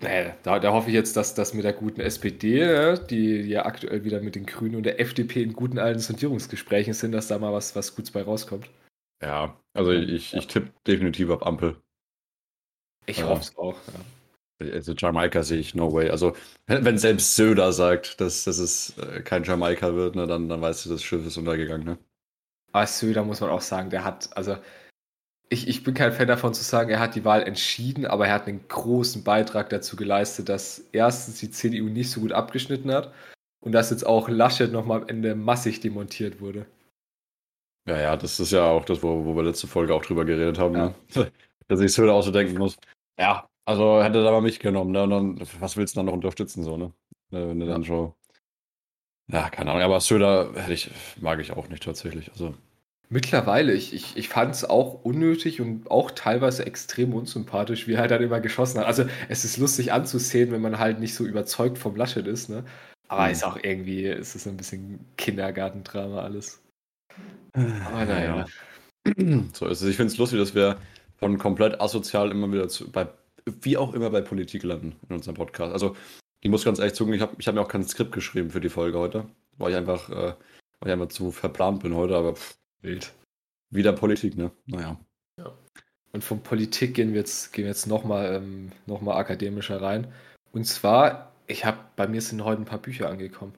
naja, 0.00 0.34
da, 0.42 0.58
da, 0.58 0.72
hoffe 0.72 0.88
ich 0.88 0.94
jetzt, 0.94 1.16
dass 1.16 1.34
das 1.34 1.52
mit 1.54 1.64
der 1.64 1.72
guten 1.72 2.00
SPD, 2.00 2.96
die, 3.08 3.42
die, 3.42 3.50
ja 3.50 3.66
aktuell 3.66 4.04
wieder 4.04 4.20
mit 4.20 4.34
den 4.34 4.46
Grünen 4.46 4.76
und 4.76 4.84
der 4.84 5.00
FDP 5.00 5.42
in 5.42 5.52
guten 5.52 5.78
alten 5.78 6.00
Sondierungsgesprächen 6.00 6.94
sind, 6.94 7.12
dass 7.12 7.28
da 7.28 7.38
mal 7.38 7.52
was, 7.52 7.76
was 7.76 7.94
Gutes 7.94 8.10
bei 8.10 8.22
rauskommt. 8.22 8.70
Ja, 9.22 9.56
also 9.74 9.92
ich, 9.92 10.34
ich 10.34 10.46
tippe 10.46 10.72
definitiv 10.86 11.28
auf 11.30 11.46
Ampel. 11.46 11.76
Ich 13.06 13.22
hoffe 13.22 13.42
es 13.42 13.56
auch. 13.56 13.76
Ja. 13.88 14.72
Also 14.72 14.92
Jamaika 14.92 15.42
sehe 15.42 15.58
ich 15.58 15.74
no 15.74 15.92
way. 15.92 16.10
Also 16.10 16.34
wenn 16.66 16.98
selbst 16.98 17.36
Söder 17.36 17.72
sagt, 17.72 18.20
dass, 18.20 18.44
dass 18.44 18.58
es 18.58 18.96
äh, 18.98 19.22
kein 19.22 19.44
Jamaika 19.44 19.94
wird, 19.94 20.16
ne, 20.16 20.26
dann, 20.26 20.48
dann 20.48 20.60
weißt 20.60 20.84
du, 20.84 20.90
das 20.90 21.02
Schiff 21.02 21.26
ist 21.26 21.36
untergegangen. 21.36 21.86
Ne? 21.86 21.98
Aber 22.72 22.86
Söder 22.86 23.24
muss 23.24 23.40
man 23.40 23.50
auch 23.50 23.62
sagen, 23.62 23.90
der 23.90 24.04
hat, 24.04 24.34
also 24.36 24.56
ich, 25.52 25.66
ich 25.66 25.82
bin 25.82 25.94
kein 25.94 26.12
Fan 26.12 26.28
davon 26.28 26.54
zu 26.54 26.62
sagen, 26.62 26.90
er 26.90 27.00
hat 27.00 27.16
die 27.16 27.24
Wahl 27.24 27.42
entschieden, 27.42 28.06
aber 28.06 28.28
er 28.28 28.34
hat 28.34 28.46
einen 28.46 28.66
großen 28.68 29.24
Beitrag 29.24 29.68
dazu 29.68 29.96
geleistet, 29.96 30.48
dass 30.48 30.84
erstens 30.92 31.40
die 31.40 31.50
CDU 31.50 31.86
nicht 31.88 32.10
so 32.10 32.20
gut 32.20 32.32
abgeschnitten 32.32 32.92
hat 32.92 33.12
und 33.60 33.72
dass 33.72 33.90
jetzt 33.90 34.06
auch 34.06 34.28
Laschet 34.28 34.70
nochmal 34.70 35.02
am 35.02 35.08
Ende 35.08 35.34
massig 35.34 35.80
demontiert 35.80 36.40
wurde. 36.40 36.66
Ja, 37.88 37.98
ja, 37.98 38.16
das 38.16 38.38
ist 38.38 38.52
ja 38.52 38.64
auch 38.64 38.84
das, 38.84 39.02
wo, 39.02 39.24
wo 39.24 39.34
wir 39.34 39.42
letzte 39.42 39.66
Folge 39.66 39.92
auch 39.92 40.04
drüber 40.04 40.24
geredet 40.24 40.58
haben, 40.58 40.74
ja. 40.76 40.94
ne? 41.16 41.32
Dass 41.68 41.80
ich 41.80 41.92
Söder 41.92 42.14
auch 42.14 42.22
so 42.22 42.30
denken 42.30 42.58
muss. 42.58 42.76
Ja, 43.18 43.48
also 43.64 44.02
hätte 44.02 44.22
da 44.22 44.30
mal 44.30 44.40
mich 44.40 44.58
genommen, 44.58 44.92
ne? 44.92 45.04
Und 45.04 45.10
dann, 45.10 45.40
was 45.60 45.76
willst 45.76 45.94
du 45.94 45.98
dann 45.98 46.06
noch 46.06 46.12
unterstützen, 46.12 46.62
so, 46.62 46.76
ne? 46.76 46.92
Wenn 47.30 47.60
du 47.60 47.66
dann 47.66 47.84
schon. 47.84 48.12
Ja, 49.28 49.48
keine 49.50 49.70
Ahnung, 49.70 49.82
aber 49.82 50.00
Söder 50.00 50.52
ich, 50.68 50.90
mag 51.20 51.40
ich 51.40 51.52
auch 51.52 51.68
nicht 51.68 51.82
tatsächlich. 51.82 52.30
Also. 52.32 52.54
Mittlerweile, 53.12 53.72
ich, 53.72 53.92
ich, 53.92 54.16
ich 54.16 54.28
fand 54.28 54.54
es 54.54 54.64
auch 54.64 55.02
unnötig 55.02 55.60
und 55.60 55.90
auch 55.90 56.12
teilweise 56.12 56.64
extrem 56.64 57.12
unsympathisch, 57.12 57.88
wie 57.88 57.94
er 57.94 58.02
halt 58.02 58.12
dann 58.12 58.22
immer 58.22 58.40
geschossen 58.40 58.78
hat. 58.78 58.86
Also 58.86 59.04
es 59.28 59.44
ist 59.44 59.56
lustig 59.56 59.92
anzusehen, 59.92 60.52
wenn 60.52 60.60
man 60.60 60.78
halt 60.78 61.00
nicht 61.00 61.16
so 61.16 61.24
überzeugt 61.24 61.76
vom 61.76 61.96
Laschet 61.96 62.28
ist, 62.28 62.48
ne? 62.48 62.64
Aber 63.08 63.24
mhm. 63.24 63.32
ist 63.32 63.44
auch 63.44 63.58
irgendwie, 63.60 64.04
ist 64.04 64.36
es 64.36 64.46
ein 64.46 64.56
bisschen 64.56 65.04
Kindergartendrama 65.16 66.22
alles. 66.22 66.62
Aber 67.52 68.04
naja. 68.04 68.46
So 69.54 69.66
ist 69.66 69.80
es. 69.80 69.88
Ich 69.88 69.96
finde 69.96 70.12
es 70.12 70.18
lustig, 70.18 70.38
dass 70.38 70.54
wir 70.54 70.76
von 71.16 71.36
komplett 71.36 71.80
asozial 71.80 72.30
immer 72.30 72.52
wieder 72.52 72.68
zu, 72.68 72.92
bei, 72.92 73.08
wie 73.62 73.76
auch 73.76 73.92
immer 73.92 74.10
bei 74.10 74.20
Politik 74.20 74.62
landen 74.62 74.94
in 75.08 75.16
unserem 75.16 75.34
Podcast. 75.34 75.72
Also 75.72 75.96
ich 76.42 76.50
muss 76.50 76.64
ganz 76.64 76.78
ehrlich 76.78 76.94
zugeben, 76.94 77.16
ich 77.16 77.22
habe 77.22 77.34
ich 77.38 77.48
hab 77.48 77.56
mir 77.56 77.62
auch 77.62 77.68
kein 77.68 77.82
Skript 77.82 78.12
geschrieben 78.12 78.50
für 78.50 78.60
die 78.60 78.68
Folge 78.68 78.98
heute, 78.98 79.26
weil 79.58 79.72
ich 79.72 79.76
einfach, 79.76 80.10
äh, 80.10 80.34
weil 80.78 80.86
ich 80.86 80.92
einfach 80.92 81.08
zu 81.08 81.32
verplant 81.32 81.82
bin 81.82 81.96
heute, 81.96 82.14
aber 82.14 82.34
pff, 82.36 82.59
Wild. 82.82 83.12
Wieder 83.70 83.92
Politik, 83.92 84.36
ne? 84.36 84.50
Naja. 84.66 84.98
Ja. 85.38 85.52
Und 86.12 86.24
von 86.24 86.42
Politik 86.42 86.94
gehen 86.94 87.12
wir 87.12 87.20
jetzt, 87.20 87.52
gehen 87.52 87.64
wir 87.64 87.70
jetzt 87.70 87.86
nochmal 87.86 88.34
ähm, 88.34 88.72
noch 88.86 89.06
akademischer 89.06 89.80
rein. 89.80 90.12
Und 90.52 90.64
zwar, 90.64 91.32
ich 91.46 91.64
habe, 91.64 91.78
bei 91.96 92.08
mir 92.08 92.20
sind 92.20 92.44
heute 92.44 92.62
ein 92.62 92.66
paar 92.66 92.82
Bücher 92.82 93.08
angekommen. 93.08 93.54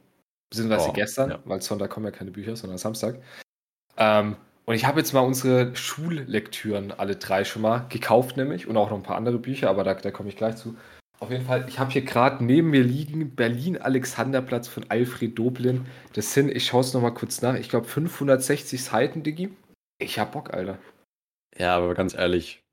Beziehungsweise 0.50 0.90
oh, 0.90 0.92
gestern, 0.92 1.30
ja. 1.30 1.38
weil 1.46 1.62
Sonntag 1.62 1.90
kommen 1.90 2.04
ja 2.04 2.12
keine 2.12 2.30
Bücher, 2.30 2.56
sondern 2.56 2.76
Samstag. 2.76 3.22
Ähm, 3.96 4.36
und 4.66 4.74
ich 4.74 4.84
habe 4.84 5.00
jetzt 5.00 5.12
mal 5.12 5.20
unsere 5.20 5.74
Schullektüren 5.74 6.92
alle 6.92 7.16
drei 7.16 7.44
schon 7.44 7.62
mal 7.62 7.86
gekauft, 7.88 8.36
nämlich. 8.36 8.66
Und 8.66 8.76
auch 8.76 8.90
noch 8.90 8.96
ein 8.96 9.02
paar 9.02 9.16
andere 9.16 9.38
Bücher, 9.38 9.70
aber 9.70 9.82
da, 9.82 9.94
da 9.94 10.10
komme 10.10 10.28
ich 10.28 10.36
gleich 10.36 10.56
zu. 10.56 10.76
Auf 11.22 11.30
jeden 11.30 11.46
Fall, 11.46 11.64
ich 11.68 11.78
habe 11.78 11.92
hier 11.92 12.02
gerade 12.02 12.44
neben 12.44 12.70
mir 12.70 12.82
liegen 12.82 13.36
Berlin-Alexanderplatz 13.36 14.66
von 14.66 14.90
Alfred 14.90 15.38
Doblin. 15.38 15.86
Das 16.14 16.34
sind, 16.34 16.50
ich 16.50 16.66
schaue 16.66 16.80
es 16.80 16.94
nochmal 16.94 17.14
kurz 17.14 17.42
nach, 17.42 17.54
ich 17.54 17.68
glaube 17.68 17.86
560 17.86 18.82
Seiten, 18.82 19.22
Diggi. 19.22 19.50
Ich 20.00 20.18
hab 20.18 20.32
Bock, 20.32 20.52
Alter. 20.52 20.78
Ja, 21.56 21.76
aber 21.76 21.94
ganz 21.94 22.14
ehrlich, 22.14 22.64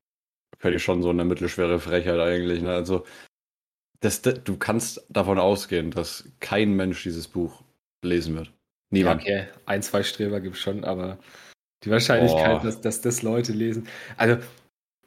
ich 0.64 0.84
schon 0.84 1.04
so 1.04 1.12
eine 1.12 1.26
mittelschwere 1.26 1.80
Frechheit 1.80 2.20
eigentlich. 2.20 2.64
Ne? 2.64 2.72
Also, 2.72 3.06
das, 4.00 4.24
das, 4.24 4.44
du 4.44 4.58
kannst 4.58 5.06
davon 5.10 5.38
ausgehen, 5.38 5.92
dass 5.92 6.28
kein 6.40 6.74
Mensch 6.76 7.04
dieses 7.04 7.28
Buch 7.28 7.62
lesen 8.04 8.34
wird. 8.34 8.52
Niemand. 8.90 9.24
Ja, 9.26 9.42
okay, 9.42 9.48
ein, 9.68 9.84
zwei 9.84 10.02
Streber 10.02 10.42
gibt 10.42 10.56
es 10.56 10.62
schon, 10.62 10.86
aber 10.86 11.20
die 11.84 11.92
Wahrscheinlichkeit, 11.92 12.64
dass, 12.64 12.82
dass 12.82 13.02
das 13.02 13.22
Leute 13.22 13.52
lesen. 13.52 13.88
Also, 14.18 14.38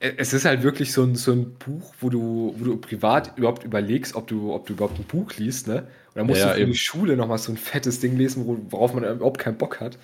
es 0.02 0.32
ist 0.32 0.44
halt 0.44 0.64
wirklich 0.64 0.92
so 0.92 1.04
ein, 1.04 1.14
so 1.14 1.32
ein 1.32 1.54
Buch, 1.54 1.94
wo 2.00 2.11
du, 2.11 2.54
wo 2.59 2.64
du 2.64 2.76
privat 2.76 3.38
überhaupt 3.38 3.62
überlegst, 3.62 4.16
ob 4.16 4.26
du, 4.26 4.52
ob 4.52 4.66
du 4.66 4.73
überhaupt 4.73 4.99
ein 4.99 5.04
Buch 5.04 5.32
liest, 5.37 5.68
ne? 5.68 5.82
Und 6.09 6.16
dann 6.16 6.26
musst 6.26 6.40
ja, 6.40 6.49
du 6.49 6.54
für 6.54 6.61
eben. 6.61 6.73
die 6.73 6.78
Schule 6.78 7.16
nochmal 7.16 7.38
so 7.38 7.52
ein 7.52 7.56
fettes 7.56 8.00
Ding 8.00 8.16
lesen, 8.16 8.44
worauf 8.71 8.94
man 8.94 9.04
überhaupt 9.04 9.38
keinen 9.38 9.59
Bock 9.59 9.80
hat. 9.80 9.99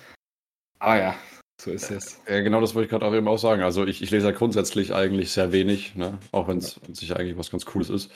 Aber 0.79 0.97
ja, 0.97 1.15
so 1.61 1.71
ist 1.71 1.91
es. 1.91 2.21
Ja, 2.29 2.39
genau 2.39 2.61
das 2.61 2.75
wollte 2.75 2.85
ich 2.85 2.89
gerade 2.91 3.05
auch 3.05 3.13
eben 3.13 3.27
auch 3.27 3.37
sagen. 3.37 3.61
Also 3.61 3.85
ich, 3.85 4.01
ich 4.01 4.09
lese 4.09 4.27
ja 4.27 4.31
grundsätzlich 4.31 4.93
eigentlich 4.93 5.31
sehr 5.31 5.51
wenig, 5.51 5.95
ne? 5.95 6.17
Auch 6.31 6.47
wenn 6.47 6.59
es 6.59 6.79
ja. 7.01 7.17
eigentlich 7.17 7.37
was 7.37 7.51
ganz 7.51 7.65
Cooles 7.65 7.89
ist. 7.89 8.09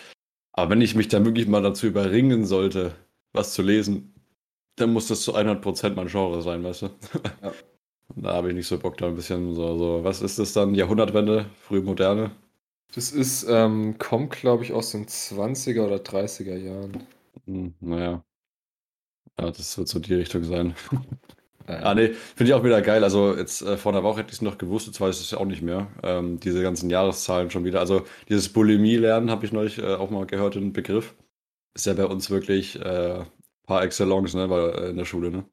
Aber 0.53 0.71
wenn 0.71 0.81
ich 0.81 0.95
mich 0.95 1.09
da 1.09 1.25
wirklich 1.25 1.47
mal 1.47 1.61
dazu 1.61 1.85
überringen 1.85 2.45
sollte, 2.45 2.95
was 3.33 3.53
zu 3.53 3.61
lesen, 3.61 4.13
dann 4.77 4.93
muss 4.93 5.07
das 5.07 5.21
zu 5.21 5.35
100% 5.35 5.95
mein 5.95 6.07
Genre 6.07 6.41
sein, 6.41 6.63
weißt 6.63 6.83
du? 6.83 6.89
Ja. 7.41 7.51
Da 8.15 8.33
habe 8.33 8.49
ich 8.49 8.55
nicht 8.55 8.67
so 8.67 8.79
Bock, 8.79 8.97
da 8.97 9.07
ein 9.07 9.15
bisschen 9.15 9.53
so, 9.53 9.77
so 9.77 10.03
was 10.03 10.21
ist 10.21 10.39
das 10.39 10.53
dann? 10.53 10.73
Jahrhundertwende, 10.75 11.45
frühe 11.61 11.81
Moderne? 11.81 12.31
Das 12.95 13.11
ist, 13.11 13.45
ähm, 13.49 13.97
kommt, 13.97 14.31
glaube 14.31 14.63
ich, 14.63 14.71
aus 14.71 14.91
den 14.91 15.05
20er 15.07 15.85
oder 15.85 15.99
30er 15.99 16.55
Jahren. 16.55 17.05
Hm, 17.45 17.73
naja. 17.79 18.23
Ja, 19.39 19.51
das 19.51 19.77
wird 19.77 19.87
so 19.87 19.99
die 19.99 20.13
Richtung 20.13 20.43
sein. 20.43 20.75
ah, 21.67 21.93
nee, 21.95 22.09
finde 22.13 22.51
ich 22.51 22.53
auch 22.53 22.63
wieder 22.63 22.81
geil. 22.81 23.03
Also, 23.03 23.35
jetzt 23.35 23.61
äh, 23.61 23.77
vor 23.77 23.91
einer 23.93 24.03
Woche 24.03 24.19
hätte 24.19 24.29
ich 24.29 24.37
es 24.37 24.41
noch 24.41 24.57
gewusst, 24.57 24.87
jetzt 24.87 25.01
weiß 25.01 25.17
ich 25.17 25.25
es 25.25 25.31
ja 25.31 25.39
auch 25.39 25.45
nicht 25.45 25.61
mehr. 25.61 25.87
Ähm, 26.03 26.39
diese 26.39 26.61
ganzen 26.61 26.89
Jahreszahlen 26.89 27.49
schon 27.51 27.65
wieder. 27.65 27.79
Also, 27.79 28.05
dieses 28.29 28.51
Bulimie-Lernen 28.53 29.31
habe 29.31 29.45
ich 29.45 29.51
neulich 29.51 29.79
äh, 29.79 29.95
auch 29.95 30.09
mal 30.11 30.25
gehört, 30.25 30.55
den 30.55 30.73
Begriff. 30.73 31.15
Ist 31.75 31.87
ja 31.87 31.93
bei 31.93 32.05
uns 32.05 32.29
wirklich 32.31 32.79
äh, 32.81 33.25
par 33.67 33.83
excellence, 33.83 34.35
ne, 34.35 34.47
bei, 34.47 34.59
äh, 34.59 34.89
in 34.91 34.97
der 34.97 35.05
Schule, 35.05 35.31
ne? 35.31 35.45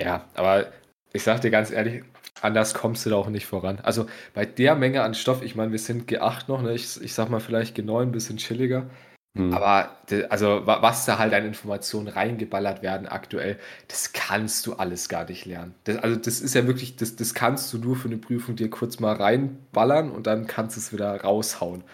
Ja, 0.00 0.28
aber 0.34 0.72
ich 1.12 1.22
sag 1.22 1.40
dir 1.40 1.50
ganz 1.50 1.70
ehrlich, 1.70 2.04
anders 2.40 2.74
kommst 2.74 3.04
du 3.04 3.10
da 3.10 3.16
auch 3.16 3.28
nicht 3.28 3.46
voran. 3.46 3.80
Also 3.80 4.06
bei 4.34 4.46
der 4.46 4.74
Menge 4.74 5.02
an 5.02 5.14
Stoff, 5.14 5.42
ich 5.42 5.54
meine, 5.54 5.72
wir 5.72 5.78
sind 5.78 6.10
G8 6.10 6.44
noch, 6.48 6.62
ne? 6.62 6.72
ich, 6.74 7.00
ich 7.00 7.14
sag 7.14 7.28
mal 7.28 7.40
vielleicht 7.40 7.76
G9, 7.76 8.02
ein 8.02 8.12
bisschen 8.12 8.36
chilliger. 8.36 8.88
Hm. 9.36 9.54
Aber 9.54 9.96
also 10.28 10.62
was 10.64 11.06
da 11.06 11.18
halt 11.18 11.32
an 11.34 11.44
Informationen 11.44 12.08
reingeballert 12.08 12.82
werden 12.82 13.06
aktuell, 13.06 13.58
das 13.86 14.12
kannst 14.12 14.66
du 14.66 14.74
alles 14.74 15.08
gar 15.08 15.24
nicht 15.24 15.44
lernen. 15.44 15.74
Das, 15.84 15.98
also 15.98 16.16
das 16.16 16.40
ist 16.40 16.54
ja 16.54 16.66
wirklich, 16.66 16.96
das, 16.96 17.14
das 17.14 17.34
kannst 17.34 17.72
du 17.72 17.78
nur 17.78 17.94
für 17.94 18.08
eine 18.08 18.16
Prüfung 18.16 18.56
dir 18.56 18.70
kurz 18.70 18.98
mal 18.98 19.14
reinballern 19.14 20.10
und 20.10 20.26
dann 20.26 20.46
kannst 20.48 20.76
du 20.76 20.80
es 20.80 20.92
wieder 20.92 21.20
raushauen. 21.20 21.84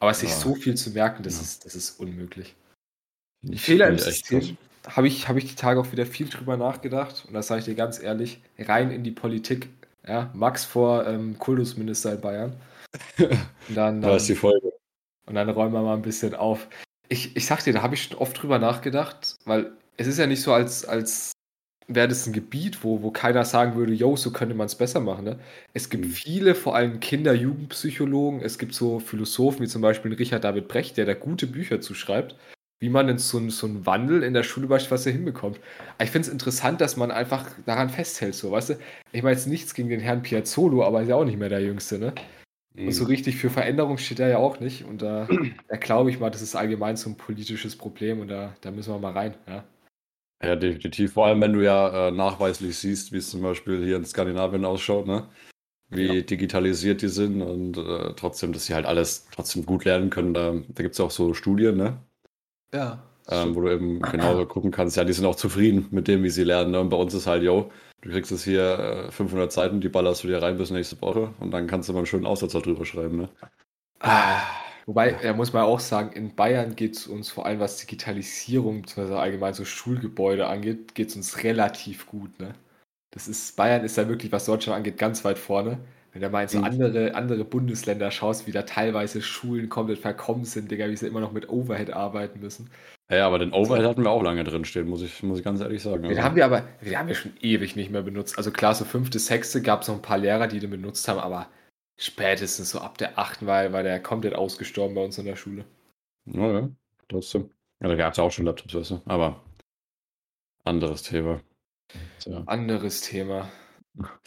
Aber 0.00 0.14
sich 0.14 0.30
ja. 0.30 0.36
so 0.36 0.54
viel 0.54 0.76
zu 0.76 0.90
merken, 0.90 1.22
das, 1.22 1.36
ja. 1.36 1.42
ist, 1.42 1.66
das 1.66 1.74
ist 1.74 2.00
unmöglich. 2.00 2.54
Ich 3.42 3.62
Fehler 3.62 3.88
im 3.88 3.98
System, 3.98 4.56
habe 4.88 5.08
ich, 5.08 5.28
hab 5.28 5.36
ich 5.36 5.46
die 5.46 5.54
Tage 5.54 5.80
auch 5.80 5.92
wieder 5.92 6.06
viel 6.06 6.28
drüber 6.28 6.56
nachgedacht. 6.56 7.24
Und 7.26 7.34
das 7.34 7.46
sage 7.46 7.60
ich 7.60 7.64
dir 7.66 7.74
ganz 7.74 8.02
ehrlich, 8.02 8.40
rein 8.58 8.90
in 8.90 9.04
die 9.04 9.10
Politik. 9.10 9.68
Ja, 10.06 10.30
Max 10.34 10.64
vor 10.64 11.06
ähm, 11.06 11.38
Kultusminister 11.38 12.14
in 12.14 12.20
Bayern. 12.20 12.52
Und 13.18 13.74
dann, 13.74 14.00
da 14.00 14.16
ist 14.16 14.28
die 14.28 14.34
Folge. 14.34 14.72
Und 15.26 15.34
dann 15.34 15.50
räumen 15.50 15.74
wir 15.74 15.82
mal 15.82 15.94
ein 15.94 16.02
bisschen 16.02 16.34
auf. 16.34 16.68
Ich, 17.08 17.36
ich 17.36 17.44
sag 17.44 17.62
dir, 17.62 17.74
da 17.74 17.82
habe 17.82 17.94
ich 17.94 18.04
schon 18.04 18.16
oft 18.16 18.40
drüber 18.40 18.58
nachgedacht, 18.58 19.36
weil 19.44 19.72
es 19.98 20.06
ist 20.06 20.18
ja 20.18 20.26
nicht 20.26 20.40
so, 20.40 20.54
als, 20.54 20.86
als 20.86 21.32
wäre 21.86 22.08
das 22.08 22.26
ein 22.26 22.32
Gebiet, 22.32 22.82
wo, 22.84 23.02
wo 23.02 23.10
keiner 23.10 23.44
sagen 23.44 23.74
würde, 23.76 23.92
yo, 23.92 24.16
so 24.16 24.30
könnte 24.30 24.54
man 24.54 24.66
es 24.66 24.74
besser 24.74 25.00
machen. 25.00 25.24
Ne? 25.24 25.38
Es 25.74 25.90
gibt 25.90 26.06
mhm. 26.06 26.10
viele, 26.10 26.54
vor 26.54 26.74
allem 26.74 27.00
Kinder-Jugendpsychologen, 27.00 28.40
es 28.40 28.58
gibt 28.58 28.74
so 28.74 29.00
Philosophen 29.00 29.62
wie 29.62 29.68
zum 29.68 29.82
Beispiel 29.82 30.14
Richard 30.14 30.44
David 30.44 30.68
Brecht, 30.68 30.96
der 30.96 31.04
da 31.04 31.14
gute 31.14 31.46
Bücher 31.46 31.82
zuschreibt 31.82 32.34
wie 32.80 32.88
man 32.88 33.08
denn 33.08 33.18
so, 33.18 33.48
so 33.50 33.66
einen 33.66 33.86
Wandel 33.86 34.22
in 34.22 34.34
der 34.34 34.44
Schule 34.44 34.68
beispielsweise 34.68 35.10
hinbekommt. 35.10 35.58
Aber 35.96 36.04
ich 36.04 36.10
finde 36.10 36.28
es 36.28 36.32
interessant, 36.32 36.80
dass 36.80 36.96
man 36.96 37.10
einfach 37.10 37.46
daran 37.66 37.90
festhält, 37.90 38.34
so, 38.34 38.52
weißt 38.52 38.70
du? 38.70 38.74
Ich 39.12 39.22
meine 39.22 39.34
jetzt 39.34 39.46
nichts 39.46 39.74
gegen 39.74 39.88
den 39.88 40.00
Herrn 40.00 40.22
Piazzolo, 40.22 40.84
aber 40.84 40.98
er 40.98 41.02
ist 41.02 41.08
ja 41.08 41.16
auch 41.16 41.24
nicht 41.24 41.38
mehr 41.38 41.48
der 41.48 41.62
Jüngste, 41.62 41.98
ne? 41.98 42.14
Mhm. 42.74 42.86
Und 42.86 42.92
so 42.92 43.04
richtig 43.04 43.36
für 43.36 43.50
Veränderung 43.50 43.98
steht 43.98 44.20
er 44.20 44.28
ja 44.28 44.38
auch 44.38 44.60
nicht. 44.60 44.84
Und 44.84 45.02
da, 45.02 45.26
da 45.68 45.76
glaube 45.76 46.10
ich 46.10 46.20
mal, 46.20 46.30
das 46.30 46.42
ist 46.42 46.54
allgemein 46.54 46.96
so 46.96 47.10
ein 47.10 47.16
politisches 47.16 47.76
Problem 47.76 48.20
und 48.20 48.28
da, 48.28 48.54
da 48.60 48.70
müssen 48.70 48.94
wir 48.94 48.98
mal 48.98 49.12
rein, 49.12 49.34
ja. 49.46 49.64
Ja, 50.40 50.54
definitiv. 50.54 51.14
Vor 51.14 51.26
allem, 51.26 51.40
wenn 51.40 51.52
du 51.52 51.64
ja 51.64 52.08
äh, 52.08 52.10
nachweislich 52.12 52.78
siehst, 52.78 53.10
wie 53.12 53.16
es 53.16 53.30
zum 53.30 53.42
Beispiel 53.42 53.84
hier 53.84 53.96
in 53.96 54.04
Skandinavien 54.04 54.64
ausschaut, 54.64 55.06
ne? 55.06 55.28
Wie 55.90 56.18
ja. 56.18 56.22
digitalisiert 56.22 57.02
die 57.02 57.08
sind 57.08 57.42
und 57.42 57.78
äh, 57.78 58.12
trotzdem, 58.14 58.52
dass 58.52 58.66
sie 58.66 58.74
halt 58.74 58.86
alles 58.86 59.26
trotzdem 59.34 59.66
gut 59.66 59.84
lernen 59.84 60.10
können. 60.10 60.34
Da, 60.34 60.52
da 60.52 60.82
gibt 60.82 60.92
es 60.92 60.98
ja 60.98 61.06
auch 61.06 61.10
so 61.10 61.34
Studien, 61.34 61.76
ne? 61.76 61.98
Ja. 62.72 63.02
Ähm, 63.30 63.54
wo 63.54 63.60
du 63.60 63.70
eben 63.70 64.00
genauso 64.00 64.46
gucken 64.46 64.70
kannst, 64.70 64.96
ja, 64.96 65.04
die 65.04 65.12
sind 65.12 65.26
auch 65.26 65.36
zufrieden 65.36 65.86
mit 65.90 66.08
dem, 66.08 66.22
wie 66.22 66.30
sie 66.30 66.44
lernen. 66.44 66.70
Ne? 66.70 66.80
Und 66.80 66.88
bei 66.88 66.96
uns 66.96 67.12
ist 67.12 67.26
halt, 67.26 67.42
yo, 67.42 67.70
du 68.00 68.10
kriegst 68.10 68.32
es 68.32 68.44
hier 68.44 69.08
500 69.10 69.50
äh, 69.50 69.54
Seiten, 69.54 69.80
die 69.80 69.90
ballerst 69.90 70.24
du 70.24 70.28
dir 70.28 70.40
rein 70.40 70.56
bis 70.56 70.70
nächste 70.70 71.00
Woche 71.02 71.34
und 71.38 71.50
dann 71.50 71.66
kannst 71.66 71.88
du 71.88 71.92
mal 71.92 72.00
einen 72.00 72.06
schönen 72.06 72.26
Aussatz 72.26 72.52
darüber 72.52 72.86
schreiben. 72.86 73.18
Ne? 73.18 73.28
Ah, 74.00 74.40
wobei, 74.86 75.12
da 75.22 75.34
muss 75.34 75.52
man 75.52 75.64
auch 75.64 75.80
sagen, 75.80 76.12
in 76.12 76.34
Bayern 76.34 76.74
geht 76.74 76.96
es 76.96 77.06
uns 77.06 77.28
vor 77.30 77.44
allem, 77.44 77.60
was 77.60 77.76
Digitalisierung 77.76 78.82
bzw. 78.82 79.14
allgemein 79.14 79.52
so 79.52 79.66
Schulgebäude 79.66 80.46
angeht, 80.46 80.94
geht 80.94 81.08
es 81.08 81.16
uns 81.16 81.42
relativ 81.44 82.06
gut. 82.06 82.38
Ne? 82.40 82.54
Das 83.10 83.28
ist, 83.28 83.56
Bayern 83.56 83.84
ist 83.84 83.98
da 83.98 84.08
wirklich, 84.08 84.32
was 84.32 84.46
Deutschland 84.46 84.78
angeht, 84.78 84.96
ganz 84.96 85.24
weit 85.24 85.38
vorne. 85.38 85.80
Wenn 86.18 86.22
du 86.22 86.30
mal 86.30 86.42
in 86.42 86.48
so 86.48 86.58
mhm. 86.58 86.64
andere, 86.64 87.14
andere 87.14 87.44
Bundesländer 87.44 88.10
schaust, 88.10 88.48
wie 88.48 88.50
da 88.50 88.62
teilweise 88.62 89.22
Schulen 89.22 89.68
komplett 89.68 90.00
verkommen 90.00 90.44
sind, 90.44 90.68
Digga, 90.68 90.88
wie 90.88 90.96
sie 90.96 91.06
immer 91.06 91.20
noch 91.20 91.30
mit 91.30 91.48
Overhead 91.48 91.92
arbeiten 91.92 92.40
müssen. 92.40 92.70
Ja, 93.08 93.24
aber 93.24 93.38
den 93.38 93.52
Overhead 93.52 93.86
hatten 93.86 94.02
wir 94.02 94.10
auch 94.10 94.24
lange 94.24 94.42
drin 94.42 94.64
stehen, 94.64 94.88
muss 94.88 95.00
ich, 95.00 95.22
muss 95.22 95.38
ich 95.38 95.44
ganz 95.44 95.60
ehrlich 95.60 95.80
sagen. 95.80 96.02
Den 96.02 96.10
also. 96.10 96.22
haben 96.24 96.34
wir 96.34 96.44
aber, 96.44 96.64
den 96.84 96.98
haben 96.98 97.06
wir 97.06 97.14
schon 97.14 97.34
ewig 97.40 97.76
nicht 97.76 97.92
mehr 97.92 98.02
benutzt. 98.02 98.36
Also 98.36 98.50
klar, 98.50 98.74
so 98.74 98.84
fünfte, 98.84 99.20
sechste 99.20 99.62
gab 99.62 99.82
es 99.82 99.88
noch 99.88 99.94
ein 99.94 100.02
paar 100.02 100.18
Lehrer, 100.18 100.48
die 100.48 100.58
den 100.58 100.70
benutzt 100.70 101.06
haben, 101.06 101.20
aber 101.20 101.46
spätestens 101.96 102.70
so 102.70 102.80
ab 102.80 102.98
der 102.98 103.16
achten 103.16 103.46
war, 103.46 103.72
war 103.72 103.84
der 103.84 104.02
komplett 104.02 104.34
ausgestorben 104.34 104.96
bei 104.96 105.04
uns 105.04 105.18
in 105.18 105.24
der 105.24 105.36
Schule. 105.36 105.66
Naja, 106.24 106.68
trotzdem. 107.08 107.48
Ja, 107.80 107.86
da 107.86 107.94
gab 107.94 108.12
es 108.12 108.18
auch 108.18 108.32
schon 108.32 108.44
Laptops, 108.44 108.74
weißt 108.74 108.90
du, 108.90 109.02
aber 109.04 109.40
anderes 110.64 111.04
Thema. 111.04 111.40
So. 112.18 112.42
Anderes 112.46 113.02
Thema. 113.02 113.48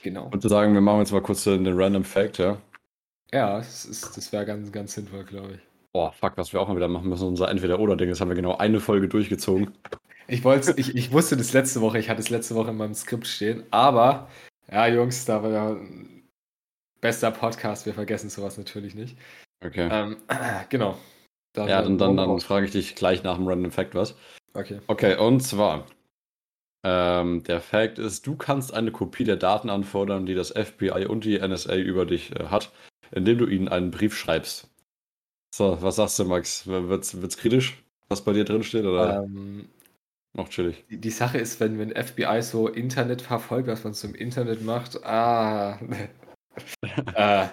Genau. 0.02 0.30
Und 0.32 0.42
zu 0.42 0.50
sagen, 0.50 0.74
wir 0.74 0.82
machen 0.82 1.00
jetzt 1.00 1.12
mal 1.12 1.22
kurz 1.22 1.44
den 1.44 1.68
Random 1.68 2.04
Fact, 2.04 2.38
ja? 2.38 2.58
Ja, 3.32 3.58
das, 3.58 4.12
das 4.16 4.32
wäre 4.32 4.46
ganz, 4.46 4.72
ganz 4.72 4.94
sinnvoll, 4.94 5.24
glaube 5.24 5.54
ich. 5.54 5.60
Boah, 5.94 6.12
fuck, 6.14 6.34
was 6.38 6.54
wir 6.54 6.62
auch 6.62 6.68
mal 6.68 6.76
wieder 6.76 6.88
machen 6.88 7.10
müssen, 7.10 7.28
unser 7.28 7.50
Entweder-Oder-Ding. 7.50 8.10
Das 8.10 8.22
haben 8.22 8.30
wir 8.30 8.36
genau 8.36 8.58
eine 8.58 8.80
Folge 8.80 9.08
durchgezogen. 9.08 9.72
Ich, 10.28 10.46
ich, 10.46 10.96
ich 10.96 11.12
wusste 11.12 11.36
das 11.36 11.52
letzte 11.52 11.82
Woche, 11.82 12.00
ich 12.00 12.10
hatte 12.10 12.22
es 12.22 12.30
letzte 12.30 12.56
Woche 12.56 12.70
in 12.70 12.78
meinem 12.78 12.94
Skript 12.94 13.28
stehen, 13.28 13.64
aber 13.72 14.30
Ja, 14.72 14.88
Jungs, 14.88 15.26
da 15.26 15.44
war 15.44 15.50
ja 15.50 15.78
bester 17.02 17.32
Podcast, 17.32 17.86
wir 17.86 17.94
vergessen 17.94 18.30
sowas 18.30 18.58
natürlich 18.58 18.96
nicht. 18.96 19.18
Okay. 19.66 19.90
Ähm, 19.92 20.18
genau. 20.70 20.98
Dann, 21.54 21.68
ja, 21.68 21.82
dann, 21.82 21.98
dann, 21.98 22.16
dann 22.16 22.40
frage 22.40 22.66
ich 22.66 22.72
dich 22.72 22.96
gleich 22.96 23.24
nach 23.24 23.36
dem 23.36 23.48
Random 23.48 23.72
Fact 23.72 23.96
was. 23.96 24.16
Okay. 24.54 24.80
Okay, 24.88 25.18
und 25.18 25.42
zwar, 25.42 25.86
ähm, 26.84 27.44
der 27.44 27.62
Fact 27.62 28.00
ist, 28.00 28.26
du 28.26 28.36
kannst 28.36 28.74
eine 28.74 28.92
Kopie 28.92 29.24
der 29.24 29.36
Daten 29.36 29.70
anfordern, 29.70 30.26
die 30.26 30.34
das 30.34 30.50
FBI 30.50 31.06
und 31.08 31.26
die 31.26 31.40
NSA 31.40 31.76
über 31.76 32.06
dich 32.06 32.36
äh, 32.36 32.46
hat, 32.46 32.72
indem 33.12 33.38
du 33.38 33.46
ihnen 33.46 33.68
einen 33.68 33.92
Brief 33.92 34.18
schreibst. 34.18 34.70
So, 35.54 35.82
was 35.82 35.98
sagst 35.98 36.18
du, 36.18 36.26
Max? 36.26 36.66
Wird's, 36.66 37.22
wird's 37.22 37.38
kritisch, 37.38 37.84
was 38.10 38.24
bei 38.24 38.34
dir 38.34 38.46
drin 38.46 38.64
steht, 38.64 38.86
oder 38.86 39.24
ähm, 39.24 39.70
noch 40.34 40.50
chillig? 40.50 40.86
Die, 40.90 40.98
die, 40.98 41.10
Sache 41.10 41.38
ist, 41.38 41.60
wenn, 41.60 41.78
wenn 41.78 41.92
FBI 41.92 42.42
so 42.42 42.68
Internet 42.68 43.22
verfolgt, 43.22 43.68
was 43.68 43.84
man 43.84 43.94
im 44.04 44.16
Internet 44.16 44.64
macht, 44.64 45.04
ah, 45.04 45.80
äh, 47.16 47.48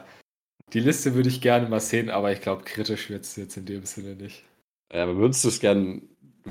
die 0.72 0.80
Liste 0.80 1.14
würde 1.14 1.28
ich 1.28 1.40
gerne 1.40 1.68
mal 1.68 1.80
sehen, 1.80 2.08
aber 2.08 2.32
ich 2.32 2.40
glaube, 2.40 2.62
kritisch 2.64 3.10
wird 3.10 3.24
es 3.24 3.36
jetzt 3.36 3.56
in 3.56 3.66
dem 3.66 3.84
Sinne 3.84 4.14
nicht. 4.14 4.44
Ja, 4.92 5.02
aber 5.02 5.16
würdest 5.16 5.44
du 5.44 5.48
es 5.48 5.60
gerne 5.60 6.02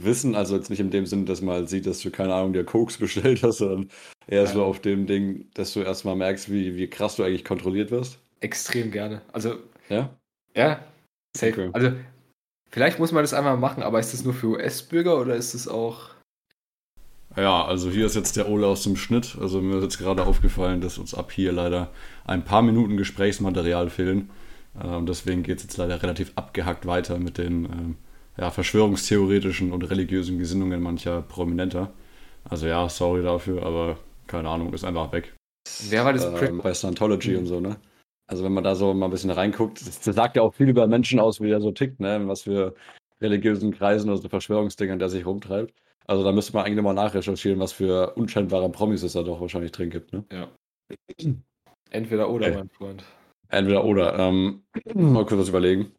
wissen? 0.04 0.36
Also 0.36 0.56
jetzt 0.56 0.70
nicht 0.70 0.80
in 0.80 0.92
dem 0.92 1.06
Sinne, 1.06 1.26
dass 1.26 1.42
man 1.42 1.68
sieht, 1.68 1.86
dass 1.86 2.00
du, 2.00 2.12
keine 2.12 2.34
Ahnung, 2.34 2.54
dir 2.54 2.64
Koks 2.64 2.98
bestellt 2.98 3.44
hast, 3.44 3.58
sondern 3.60 3.90
eher 4.28 4.44
ja. 4.44 4.48
so 4.48 4.64
auf 4.64 4.80
dem 4.80 5.06
Ding, 5.08 5.48
dass 5.54 5.74
du 5.74 5.82
erstmal 5.82 6.16
merkst, 6.16 6.52
wie, 6.52 6.76
wie 6.76 6.88
krass 6.88 7.16
du 7.16 7.24
eigentlich 7.24 7.46
kontrolliert 7.46 7.92
wirst? 7.92 8.20
Extrem 8.40 8.92
gerne. 8.92 9.22
Also. 9.34 9.56
Ja? 9.90 10.10
Ja, 10.56 10.80
safe. 11.36 11.54
Okay. 11.54 11.70
Also, 11.74 11.92
vielleicht 12.70 13.00
muss 13.00 13.12
man 13.12 13.24
das 13.24 13.34
einmal 13.34 13.58
machen, 13.58 13.84
aber 13.84 14.00
ist 14.00 14.14
das 14.14 14.24
nur 14.24 14.34
für 14.34 14.48
US-Bürger 14.48 15.20
oder 15.20 15.36
ist 15.36 15.54
das 15.54 15.68
auch. 15.68 16.10
Ja, 17.36 17.66
also 17.66 17.92
hier 17.92 18.08
ist 18.08 18.16
jetzt 18.16 18.36
der 18.36 18.50
Ole 18.50 18.66
aus 18.66 18.84
dem 18.84 18.96
Schnitt. 18.96 19.38
Also 19.40 19.62
mir 19.62 19.78
ist 19.78 19.84
jetzt 19.84 19.98
gerade 20.00 20.26
aufgefallen, 20.26 20.82
dass 20.82 20.98
uns 20.98 21.14
ab 21.14 21.32
hier 21.32 21.52
leider 21.52 21.92
ein 22.26 22.44
paar 22.44 22.64
Minuten 22.64 22.98
Gesprächsmaterial 22.98 23.92
fehlen. 23.92 24.32
Ähm, 24.84 25.06
deswegen 25.06 25.44
geht 25.44 25.58
es 25.58 25.64
jetzt 25.64 25.78
leider 25.78 26.02
relativ 26.02 26.32
abgehackt 26.36 26.88
weiter 26.88 27.20
mit 27.20 27.38
den 27.38 27.66
ähm, 27.66 27.96
ja, 28.38 28.52
verschwörungstheoretischen 28.52 29.72
und 29.72 29.84
religiösen 29.84 30.38
Gesinnungen 30.38 30.82
mancher 30.82 31.22
Prominenter. 31.22 31.94
Also 32.44 32.68
ja, 32.68 32.88
sorry 32.90 33.24
dafür, 33.24 33.64
aber 33.64 33.98
keine 34.28 34.50
Ahnung, 34.50 34.74
ist 34.74 34.84
einfach 34.84 35.12
weg. 35.12 35.36
Wer 35.90 36.06
war 36.06 36.14
das? 36.14 36.26
Ähm, 36.42 36.60
bei 36.64 36.74
Scientology 36.74 37.32
mhm. 37.32 37.40
und 37.40 37.46
so, 37.48 37.60
ne? 37.60 37.78
Also 38.30 38.44
wenn 38.44 38.54
man 38.54 38.64
da 38.64 38.76
so 38.76 38.94
mal 38.94 39.08
ein 39.08 39.12
bisschen 39.12 39.32
reinguckt, 39.32 39.82
das, 39.86 40.02
das 40.02 40.16
sagt 40.16 40.36
ja 40.36 40.44
auch 40.44 40.54
viel 40.54 40.70
über 40.70 40.86
Menschen 40.88 41.20
aus, 41.20 41.42
wie 41.42 41.48
der 41.48 41.62
so 41.62 41.72
tickt, 41.72 42.00
ne? 42.00 42.22
Was 42.28 42.44
für 42.44 42.76
religiösen 43.22 43.72
Kreisen 43.72 44.10
oder 44.10 44.22
so 44.22 44.30
Verschwörungsdingern 44.30 45.00
der 45.00 45.10
sich 45.10 45.26
rumtreibt. 45.26 45.74
Also 46.06 46.24
da 46.24 46.32
müsste 46.32 46.54
man 46.54 46.66
eigentlich 46.66 46.84
mal 46.84 46.94
nachrecherchieren, 46.94 47.60
was 47.60 47.74
für 47.74 48.14
unscheinbare 48.16 48.70
Promis 48.70 49.04
es 49.04 49.14
da 49.14 49.24
doch 49.24 49.42
wahrscheinlich 49.42 49.72
drin 49.72 49.90
gibt. 49.90 50.14
Ne? 50.14 50.24
Ja. 50.32 50.50
Entweder 51.90 52.30
oder, 52.30 52.48
okay. 52.48 52.58
mein 52.58 52.70
Freund. 52.70 53.04
Entweder 53.50 53.84
oder. 53.84 54.18
Ähm, 54.18 54.64
mal 54.94 55.26
kurz 55.26 55.42
was 55.42 55.50
überlegen. 55.50 55.92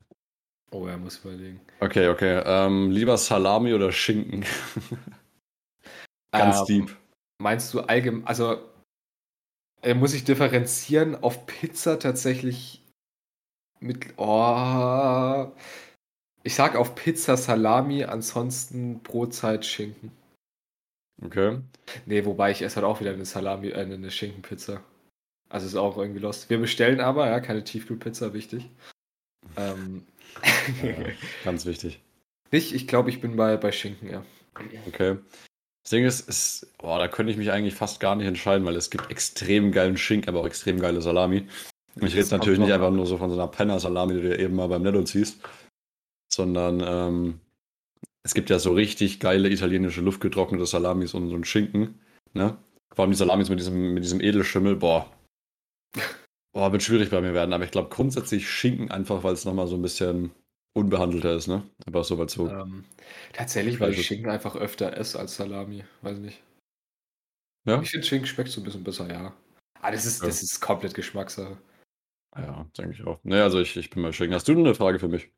Oh, 0.70 0.86
er 0.86 0.98
muss 0.98 1.18
überlegen. 1.18 1.60
Okay, 1.80 2.08
okay. 2.08 2.42
Ähm, 2.44 2.90
lieber 2.90 3.16
Salami 3.16 3.72
oder 3.72 3.90
Schinken? 3.90 4.44
Ganz 6.32 6.58
ähm, 6.60 6.66
deep. 6.66 6.96
Meinst 7.38 7.72
du 7.72 7.80
allgemein, 7.80 8.26
also 8.26 8.58
äh, 9.82 9.94
muss 9.94 10.12
ich 10.12 10.24
differenzieren 10.24 11.14
auf 11.22 11.46
Pizza 11.46 11.98
tatsächlich 11.98 12.82
mit, 13.80 14.14
oh, 14.16 15.52
ich 16.42 16.54
sag 16.54 16.76
auf 16.76 16.94
Pizza 16.94 17.36
Salami, 17.36 18.04
ansonsten 18.04 19.00
Brotzeit 19.00 19.64
Schinken. 19.64 20.12
Okay. 21.22 21.60
Nee, 22.06 22.24
wobei 22.24 22.50
ich 22.50 22.62
esse 22.62 22.76
halt 22.76 22.86
auch 22.86 23.00
wieder 23.00 23.12
eine 23.12 23.24
Salami, 23.24 23.68
äh, 23.68 23.80
eine 23.80 24.10
Schinkenpizza. 24.10 24.82
Also 25.48 25.66
ist 25.66 25.76
auch 25.76 25.96
irgendwie 25.96 26.20
lost. 26.20 26.50
Wir 26.50 26.58
bestellen 26.58 27.00
aber, 27.00 27.28
ja, 27.28 27.40
keine 27.40 27.64
Tiefkühlpizza, 27.64 28.34
wichtig. 28.34 28.68
Ähm. 29.56 30.06
Ja, 30.82 30.94
ganz 31.44 31.66
wichtig. 31.66 32.00
Ich, 32.50 32.74
ich 32.74 32.86
glaube, 32.86 33.10
ich 33.10 33.20
bin 33.20 33.36
bei, 33.36 33.56
bei 33.56 33.72
Schinken, 33.72 34.10
ja. 34.10 34.24
Okay. 34.86 35.18
Das 35.82 35.90
Ding 35.90 36.04
ist, 36.04 36.28
ist 36.28 36.76
boah, 36.78 36.98
da 36.98 37.08
könnte 37.08 37.32
ich 37.32 37.38
mich 37.38 37.50
eigentlich 37.50 37.74
fast 37.74 38.00
gar 38.00 38.16
nicht 38.16 38.26
entscheiden, 38.26 38.66
weil 38.66 38.76
es 38.76 38.90
gibt 38.90 39.10
extrem 39.10 39.72
geilen 39.72 39.96
Schinken, 39.96 40.28
aber 40.28 40.40
auch 40.40 40.46
extrem 40.46 40.80
geile 40.80 41.00
Salami. 41.00 41.46
Und 41.94 42.06
ich 42.06 42.12
rede 42.12 42.18
jetzt 42.18 42.30
natürlich 42.30 42.58
nicht 42.58 42.72
einfach 42.72 42.90
nur 42.90 43.06
so 43.06 43.16
von 43.16 43.30
so 43.30 43.36
einer 43.36 43.48
Penner-Salami, 43.48 44.14
die 44.14 44.20
du 44.20 44.38
eben 44.38 44.54
mal 44.54 44.68
beim 44.68 44.82
Netto 44.82 45.02
ziehst, 45.02 45.40
sondern 46.32 46.82
ähm, 46.84 47.40
es 48.22 48.34
gibt 48.34 48.50
ja 48.50 48.58
so 48.58 48.72
richtig 48.72 49.20
geile 49.20 49.48
italienische 49.48 50.00
luftgetrocknete 50.00 50.66
Salamis 50.66 51.14
und 51.14 51.28
so 51.28 51.34
einen 51.34 51.44
Schinken. 51.44 52.00
Ne? 52.34 52.56
Vor 52.94 53.04
allem 53.04 53.12
die 53.12 53.16
Salamis 53.16 53.48
mit 53.48 53.58
diesem, 53.58 53.94
mit 53.94 54.04
diesem 54.04 54.20
Edelschimmel, 54.20 54.76
boah. 54.76 55.10
Boah, 56.52 56.72
wird 56.72 56.82
schwierig 56.82 57.10
bei 57.10 57.20
mir 57.20 57.34
werden, 57.34 57.52
aber 57.52 57.64
ich 57.64 57.70
glaube 57.70 57.90
grundsätzlich 57.90 58.48
Schinken 58.48 58.90
einfach, 58.90 59.22
weil 59.22 59.34
es 59.34 59.44
nochmal 59.44 59.66
so 59.66 59.76
ein 59.76 59.82
bisschen 59.82 60.32
unbehandelter 60.74 61.34
ist, 61.34 61.48
ne? 61.48 61.68
Einfach 61.86 62.04
so, 62.04 62.18
weil 62.18 62.28
so. 62.28 62.48
Ähm, 62.48 62.84
tatsächlich, 63.32 63.80
weil 63.80 63.92
ich 63.92 64.06
Schinken 64.06 64.30
einfach 64.30 64.56
öfter 64.56 64.96
esse 64.96 65.18
als 65.18 65.36
Salami, 65.36 65.84
weiß 66.02 66.18
nicht. 66.18 66.42
Ja? 67.66 67.82
Ich 67.82 67.90
finde 67.90 68.06
Schinken 68.06 68.26
schmeckt 68.26 68.50
so 68.50 68.60
ein 68.60 68.64
bisschen 68.64 68.84
besser, 68.84 69.10
ja. 69.10 69.34
Ah, 69.80 69.90
das 69.90 70.06
ist, 70.06 70.22
ja. 70.22 70.28
das 70.28 70.42
ist 70.42 70.60
komplett 70.60 70.94
Geschmackssache. 70.94 71.58
Ja, 72.36 72.66
denke 72.76 72.92
ich 72.92 73.06
auch. 73.06 73.22
Ne, 73.24 73.42
also 73.42 73.60
ich, 73.60 73.76
ich 73.76 73.90
bin 73.90 74.02
mal 74.02 74.12
Schinken. 74.12 74.34
Hast 74.34 74.48
du 74.48 74.52
eine 74.52 74.74
Frage 74.74 74.98
für 74.98 75.08
mich? 75.08 75.30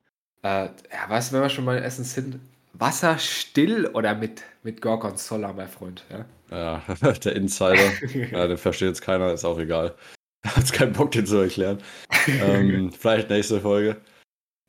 Äh, 0.42 0.66
ja, 0.66 1.09
weißt 1.09 1.31
du, 1.31 1.37
wenn 1.37 1.42
wir 1.42 1.51
schon 1.51 1.64
mal 1.64 1.79
Essen 1.79 2.05
sind, 2.05 2.38
Wasser 2.73 3.18
still 3.18 3.87
oder 3.88 4.14
mit, 4.14 4.42
mit 4.62 4.81
Gorgonzola, 4.81 5.53
mein 5.53 5.68
Freund, 5.68 6.05
ja? 6.11 6.25
Ja, 6.51 7.12
der 7.25 7.37
Insider. 7.37 7.90
ja, 8.31 8.46
den 8.46 8.59
versteht 8.59 8.88
jetzt 8.88 9.03
keiner, 9.03 9.33
ist 9.33 9.44
auch 9.44 9.59
egal. 9.59 9.94
Hat 10.46 10.57
jetzt 10.57 10.72
keinen 10.72 10.92
Bock, 10.92 11.11
den 11.11 11.26
zu 11.26 11.37
erklären. 11.37 11.79
ähm, 12.26 12.92
vielleicht 12.98 13.31
nächste 13.31 13.61
Folge. 13.61 14.00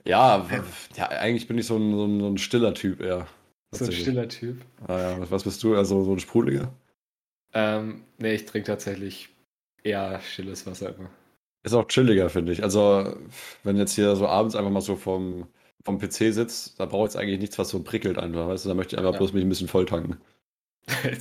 Ja, 0.05 0.47
ja, 0.95 1.07
eigentlich 1.09 1.47
bin 1.47 1.57
ich 1.57 1.67
so 1.67 1.77
ein, 1.77 1.95
so 1.95 2.05
ein, 2.05 2.19
so 2.19 2.27
ein 2.27 2.37
stiller 2.37 2.73
Typ 2.73 3.01
eher. 3.01 3.27
So 3.73 3.85
ein 3.85 3.91
stiller 3.91 4.27
Typ. 4.27 4.61
Ah, 4.87 4.99
ja. 4.99 5.31
Was 5.31 5.43
bist 5.43 5.63
du? 5.63 5.75
Also 5.75 6.03
so 6.03 6.11
ein 6.13 6.19
Sprudeliger? 6.19 6.73
Ähm, 7.53 8.03
nee, 8.17 8.33
ich 8.33 8.45
trinke 8.45 8.67
tatsächlich 8.67 9.29
eher 9.83 10.19
stilles 10.21 10.65
Wasser 10.65 10.95
immer. 10.95 11.09
Ist 11.63 11.73
auch 11.73 11.87
chilliger, 11.87 12.29
finde 12.29 12.51
ich. 12.51 12.63
Also, 12.63 13.15
wenn 13.63 13.77
jetzt 13.77 13.93
hier 13.93 14.15
so 14.15 14.27
abends 14.27 14.55
einfach 14.55 14.71
mal 14.71 14.81
so 14.81 14.95
vom, 14.95 15.47
vom 15.83 15.99
PC 15.99 16.33
sitzt, 16.33 16.79
da 16.79 16.85
braucht 16.85 17.11
es 17.11 17.15
eigentlich 17.15 17.39
nichts, 17.39 17.59
was 17.59 17.69
so 17.69 17.83
prickelt 17.83 18.17
einfach, 18.17 18.47
weißt 18.47 18.65
du? 18.65 18.69
Da 18.69 18.75
möchte 18.75 18.95
ich 18.95 18.99
einfach 18.99 19.13
ja. 19.13 19.17
bloß 19.17 19.33
mich 19.33 19.43
ein 19.43 19.49
bisschen 19.49 19.67
volltanken. 19.67 20.17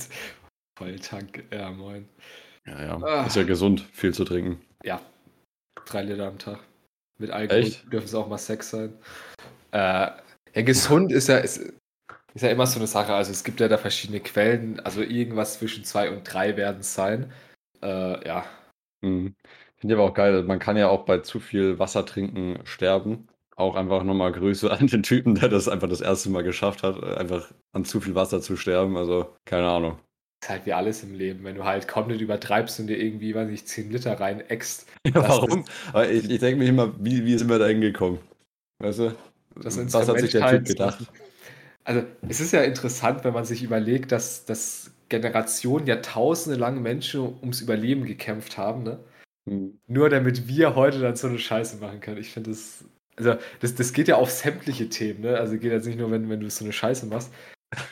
Volltank, 0.77 1.43
ja, 1.51 1.69
moin. 1.69 2.09
Ja, 2.67 2.83
ja. 2.83 3.01
Ah. 3.01 3.25
Ist 3.25 3.35
ja 3.35 3.43
gesund, 3.43 3.81
viel 3.91 4.13
zu 4.13 4.23
trinken. 4.23 4.61
Ja. 4.83 5.01
Drei 5.85 6.03
Liter 6.03 6.27
am 6.27 6.37
Tag. 6.37 6.59
Mit 7.17 7.31
Alkohol 7.31 7.61
Echt? 7.61 7.91
dürfen 7.91 8.05
es 8.05 8.15
auch 8.15 8.27
mal 8.27 8.37
Sex 8.37 8.69
sein. 8.69 8.93
Äh, 9.71 9.77
ja, 10.53 10.61
gesund 10.63 11.11
ist 11.11 11.27
ja, 11.27 11.37
ist, 11.37 11.57
ist 11.57 12.41
ja 12.41 12.49
immer 12.49 12.67
so 12.67 12.79
eine 12.79 12.87
Sache. 12.87 13.13
Also 13.13 13.31
es 13.31 13.43
gibt 13.43 13.59
ja 13.59 13.67
da 13.67 13.77
verschiedene 13.77 14.19
Quellen. 14.19 14.79
Also 14.79 15.01
irgendwas 15.01 15.59
zwischen 15.59 15.83
zwei 15.83 16.11
und 16.11 16.23
drei 16.23 16.55
werden 16.57 16.81
es 16.81 16.93
sein. 16.93 17.31
Äh, 17.81 18.27
ja. 18.27 18.45
Mhm. 19.01 19.35
Finde 19.77 19.93
ich 19.95 19.99
aber 19.99 20.09
auch 20.09 20.13
geil. 20.13 20.43
Man 20.43 20.59
kann 20.59 20.77
ja 20.77 20.89
auch 20.89 21.05
bei 21.05 21.19
zu 21.19 21.39
viel 21.39 21.79
Wasser 21.79 22.05
trinken 22.05 22.59
sterben 22.65 23.27
auch 23.61 23.75
einfach 23.75 24.03
nochmal 24.03 24.31
Grüße 24.31 24.69
an 24.79 24.87
den 24.87 25.03
Typen, 25.03 25.35
der 25.35 25.49
das 25.49 25.69
einfach 25.69 25.87
das 25.87 26.01
erste 26.01 26.29
Mal 26.29 26.43
geschafft 26.43 26.83
hat, 26.83 27.01
einfach 27.03 27.51
an 27.71 27.85
zu 27.85 28.01
viel 28.01 28.15
Wasser 28.15 28.41
zu 28.41 28.57
sterben. 28.57 28.97
Also, 28.97 29.33
keine 29.45 29.69
Ahnung. 29.69 29.99
Ist 30.41 30.49
halt 30.49 30.65
wie 30.65 30.73
alles 30.73 31.03
im 31.03 31.13
Leben, 31.13 31.43
wenn 31.43 31.55
du 31.55 31.63
halt 31.63 31.87
komplett 31.87 32.19
übertreibst 32.19 32.79
und 32.79 32.87
dir 32.87 32.97
irgendwie, 32.97 33.35
weiß 33.35 33.49
ich, 33.49 33.65
10 33.67 33.91
Liter 33.91 34.19
rein 34.19 34.41
ext. 34.49 34.87
Ja, 35.07 35.15
warum? 35.15 35.65
Aber 35.89 36.09
ich, 36.09 36.29
ich 36.29 36.39
denke 36.39 36.59
mir 36.59 36.69
immer, 36.69 36.93
wie, 36.99 37.25
wie 37.25 37.37
sind 37.37 37.49
wir 37.49 37.59
da 37.59 37.67
hingekommen? 37.67 38.19
Weißt 38.79 38.99
du? 38.99 39.15
Das 39.55 39.77
Was 39.93 40.07
hat 40.07 40.19
sich 40.19 40.31
der 40.31 40.47
Typ 40.47 40.65
gedacht? 40.65 41.05
Also, 41.83 42.03
es 42.27 42.39
ist 42.39 42.53
ja 42.53 42.61
interessant, 42.61 43.23
wenn 43.23 43.33
man 43.33 43.45
sich 43.45 43.63
überlegt, 43.63 44.11
dass, 44.11 44.45
dass 44.45 44.91
Generationen, 45.09 45.87
Jahrtausende 45.87 46.57
lange 46.57 46.79
Menschen 46.79 47.21
ums 47.41 47.61
Überleben 47.61 48.05
gekämpft 48.05 48.57
haben, 48.57 48.83
ne? 48.83 48.99
Hm. 49.49 49.79
Nur 49.87 50.09
damit 50.09 50.47
wir 50.47 50.75
heute 50.75 50.99
dann 50.99 51.15
so 51.15 51.27
eine 51.27 51.39
Scheiße 51.39 51.77
machen 51.77 51.99
können. 51.99 52.17
Ich 52.17 52.31
finde 52.31 52.51
das 52.51 52.85
also 53.17 53.35
das, 53.59 53.75
das 53.75 53.93
geht 53.93 54.07
ja 54.07 54.15
auf 54.15 54.31
sämtliche 54.31 54.89
Themen, 54.89 55.21
ne? 55.21 55.37
Also 55.37 55.57
geht 55.57 55.71
jetzt 55.71 55.85
nicht 55.85 55.99
nur, 55.99 56.11
wenn, 56.11 56.29
wenn 56.29 56.39
du 56.39 56.49
so 56.49 56.63
eine 56.63 56.73
Scheiße 56.73 57.05
machst. 57.05 57.31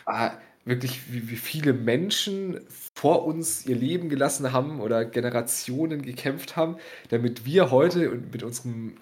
Aber 0.06 0.40
wirklich, 0.70 1.12
wie, 1.12 1.30
wie 1.30 1.36
viele 1.36 1.74
Menschen 1.74 2.62
vor 2.96 3.26
uns 3.26 3.66
ihr 3.66 3.76
Leben 3.76 4.10
gelassen 4.10 4.54
haben 4.54 4.82
oder 4.82 5.06
Generationen 5.06 6.02
gekämpft 6.02 6.56
haben, 6.56 6.78
damit 7.10 7.46
wir 7.46 7.72
heute 7.72 8.10
mit 8.10 8.44
unserem 8.44 8.96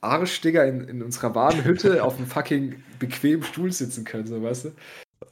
Arschdigger 0.00 0.66
in, 0.66 0.88
in 0.88 1.02
unserer 1.02 1.34
warmen 1.34 1.64
Hütte 1.64 2.04
auf 2.04 2.16
einem 2.16 2.26
fucking 2.26 2.82
bequemen 2.98 3.42
Stuhl 3.42 3.72
sitzen 3.72 4.04
können, 4.04 4.26
so 4.26 4.42
weißt 4.42 4.66
du? 4.66 4.72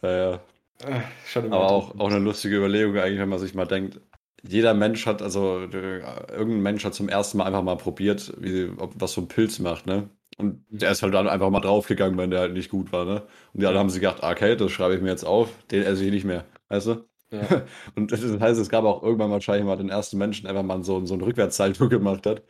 Ja, 0.02 0.32
ja. 0.32 0.40
Ach, 0.84 1.36
Aber 1.36 1.70
auch, 1.70 1.98
auch 1.98 2.10
eine 2.10 2.20
lustige 2.20 2.56
Überlegung 2.56 2.96
eigentlich, 2.98 3.18
wenn 3.18 3.28
man 3.28 3.38
sich 3.40 3.54
mal 3.54 3.66
denkt, 3.66 4.00
jeder 4.42 4.74
Mensch 4.74 5.06
hat, 5.06 5.22
also 5.22 5.60
äh, 5.62 6.00
irgendein 6.30 6.62
Mensch 6.62 6.84
hat 6.84 6.94
zum 6.94 7.08
ersten 7.08 7.38
Mal 7.38 7.46
einfach 7.46 7.62
mal 7.62 7.76
probiert, 7.76 8.32
wie, 8.38 8.70
ob, 8.78 8.94
was 9.00 9.12
so 9.12 9.20
ein 9.22 9.28
Pilz 9.28 9.58
macht, 9.58 9.86
ne? 9.86 10.10
Und 10.38 10.64
der 10.70 10.92
ist 10.92 11.02
halt 11.02 11.14
dann 11.14 11.28
einfach 11.28 11.50
mal 11.50 11.60
draufgegangen, 11.60 12.16
wenn 12.16 12.30
der 12.30 12.40
halt 12.40 12.52
nicht 12.52 12.70
gut 12.70 12.92
war, 12.92 13.04
ne? 13.04 13.22
Und 13.52 13.60
die 13.60 13.66
alle 13.66 13.78
haben 13.78 13.90
sich 13.90 14.00
gedacht, 14.00 14.22
okay, 14.22 14.56
das 14.56 14.70
schreibe 14.70 14.94
ich 14.94 15.02
mir 15.02 15.08
jetzt 15.08 15.24
auf, 15.24 15.50
den 15.70 15.82
esse 15.82 16.04
ich 16.04 16.12
nicht 16.12 16.24
mehr, 16.24 16.44
weißt 16.68 16.86
du? 16.86 17.08
Ja. 17.30 17.40
Und 17.96 18.12
das 18.12 18.22
heißt, 18.22 18.60
es 18.60 18.68
gab 18.68 18.84
auch 18.84 19.02
irgendwann 19.02 19.30
wahrscheinlich 19.30 19.66
mal 19.66 19.76
den 19.76 19.90
ersten 19.90 20.16
Menschen, 20.16 20.44
der 20.44 20.52
einfach 20.52 20.62
mal 20.62 20.82
so, 20.84 21.04
so 21.04 21.14
einen 21.14 21.22
Rückwärtssalto 21.22 21.88
gemacht 21.90 22.24
hat. 22.26 22.42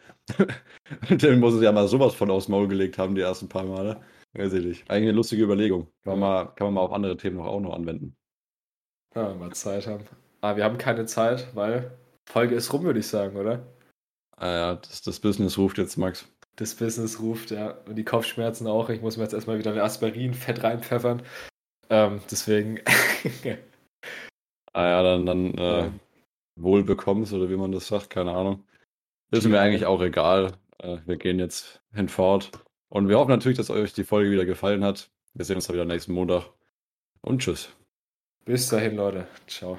Den 1.10 1.40
muss 1.40 1.54
es 1.54 1.62
ja 1.62 1.72
mal 1.72 1.88
sowas 1.88 2.14
von 2.14 2.30
aufs 2.30 2.48
Maul 2.48 2.68
gelegt 2.68 2.98
haben, 2.98 3.14
die 3.14 3.22
ersten 3.22 3.48
paar 3.48 3.64
Male. 3.64 4.00
Weiß 4.34 4.52
ich 4.52 4.64
nicht. 4.64 4.90
Eigentlich 4.90 5.08
eine 5.08 5.16
lustige 5.16 5.42
Überlegung. 5.42 5.88
Kann, 6.04 6.18
man, 6.18 6.20
mal, 6.20 6.44
kann 6.54 6.66
man 6.66 6.74
mal 6.74 6.80
auf 6.82 6.92
andere 6.92 7.16
Themen 7.16 7.36
noch 7.36 7.46
auch 7.46 7.60
noch 7.60 7.74
anwenden. 7.74 8.14
Ja, 9.14 9.30
wenn 9.30 9.40
wir 9.40 9.50
Zeit 9.52 9.86
haben. 9.86 10.04
Aber 10.42 10.56
wir 10.58 10.64
haben 10.64 10.78
keine 10.78 11.06
Zeit, 11.06 11.48
weil 11.54 11.98
Folge 12.28 12.54
ist 12.54 12.72
rum, 12.72 12.84
würde 12.84 13.00
ich 13.00 13.06
sagen, 13.06 13.36
oder? 13.36 13.66
Ah 14.36 14.50
ja, 14.50 14.74
das, 14.76 15.02
das 15.02 15.18
Business 15.18 15.58
ruft 15.58 15.78
jetzt, 15.78 15.96
Max. 15.96 16.28
Das 16.58 16.74
Business 16.74 17.20
ruft, 17.20 17.52
ja. 17.52 17.78
Und 17.86 17.94
die 17.94 18.04
Kopfschmerzen 18.04 18.66
auch. 18.66 18.90
Ich 18.90 19.00
muss 19.00 19.16
mir 19.16 19.22
jetzt 19.22 19.32
erstmal 19.32 19.60
wieder 19.60 19.72
ein 19.72 19.78
Aspirin-Fett 19.78 20.64
reinpfeffern. 20.64 21.22
Ähm, 21.88 22.20
deswegen. 22.28 22.80
ah 24.72 24.84
ja, 24.84 25.02
dann, 25.04 25.24
dann 25.24 25.54
äh, 25.54 25.80
ja. 25.82 25.92
wohl 26.56 26.82
bekommst 26.82 27.32
oder 27.32 27.48
wie 27.48 27.56
man 27.56 27.70
das 27.70 27.86
sagt, 27.86 28.10
keine 28.10 28.32
Ahnung. 28.32 28.64
Ist 29.30 29.46
mir 29.46 29.60
eigentlich 29.60 29.86
auch 29.86 30.02
egal. 30.02 30.54
Äh, 30.78 30.98
wir 31.06 31.16
gehen 31.16 31.38
jetzt 31.38 31.80
hinfort. 31.94 32.50
Und 32.88 33.08
wir 33.08 33.18
hoffen 33.18 33.30
natürlich, 33.30 33.58
dass 33.58 33.70
euch 33.70 33.92
die 33.92 34.04
Folge 34.04 34.32
wieder 34.32 34.44
gefallen 34.44 34.82
hat. 34.82 35.10
Wir 35.34 35.44
sehen 35.44 35.56
uns 35.56 35.68
dann 35.68 35.74
wieder 35.74 35.84
nächsten 35.84 36.12
Montag. 36.12 36.50
Und 37.20 37.40
tschüss. 37.40 37.68
Bis 38.44 38.68
dahin, 38.68 38.96
Leute. 38.96 39.28
Ciao. 39.46 39.78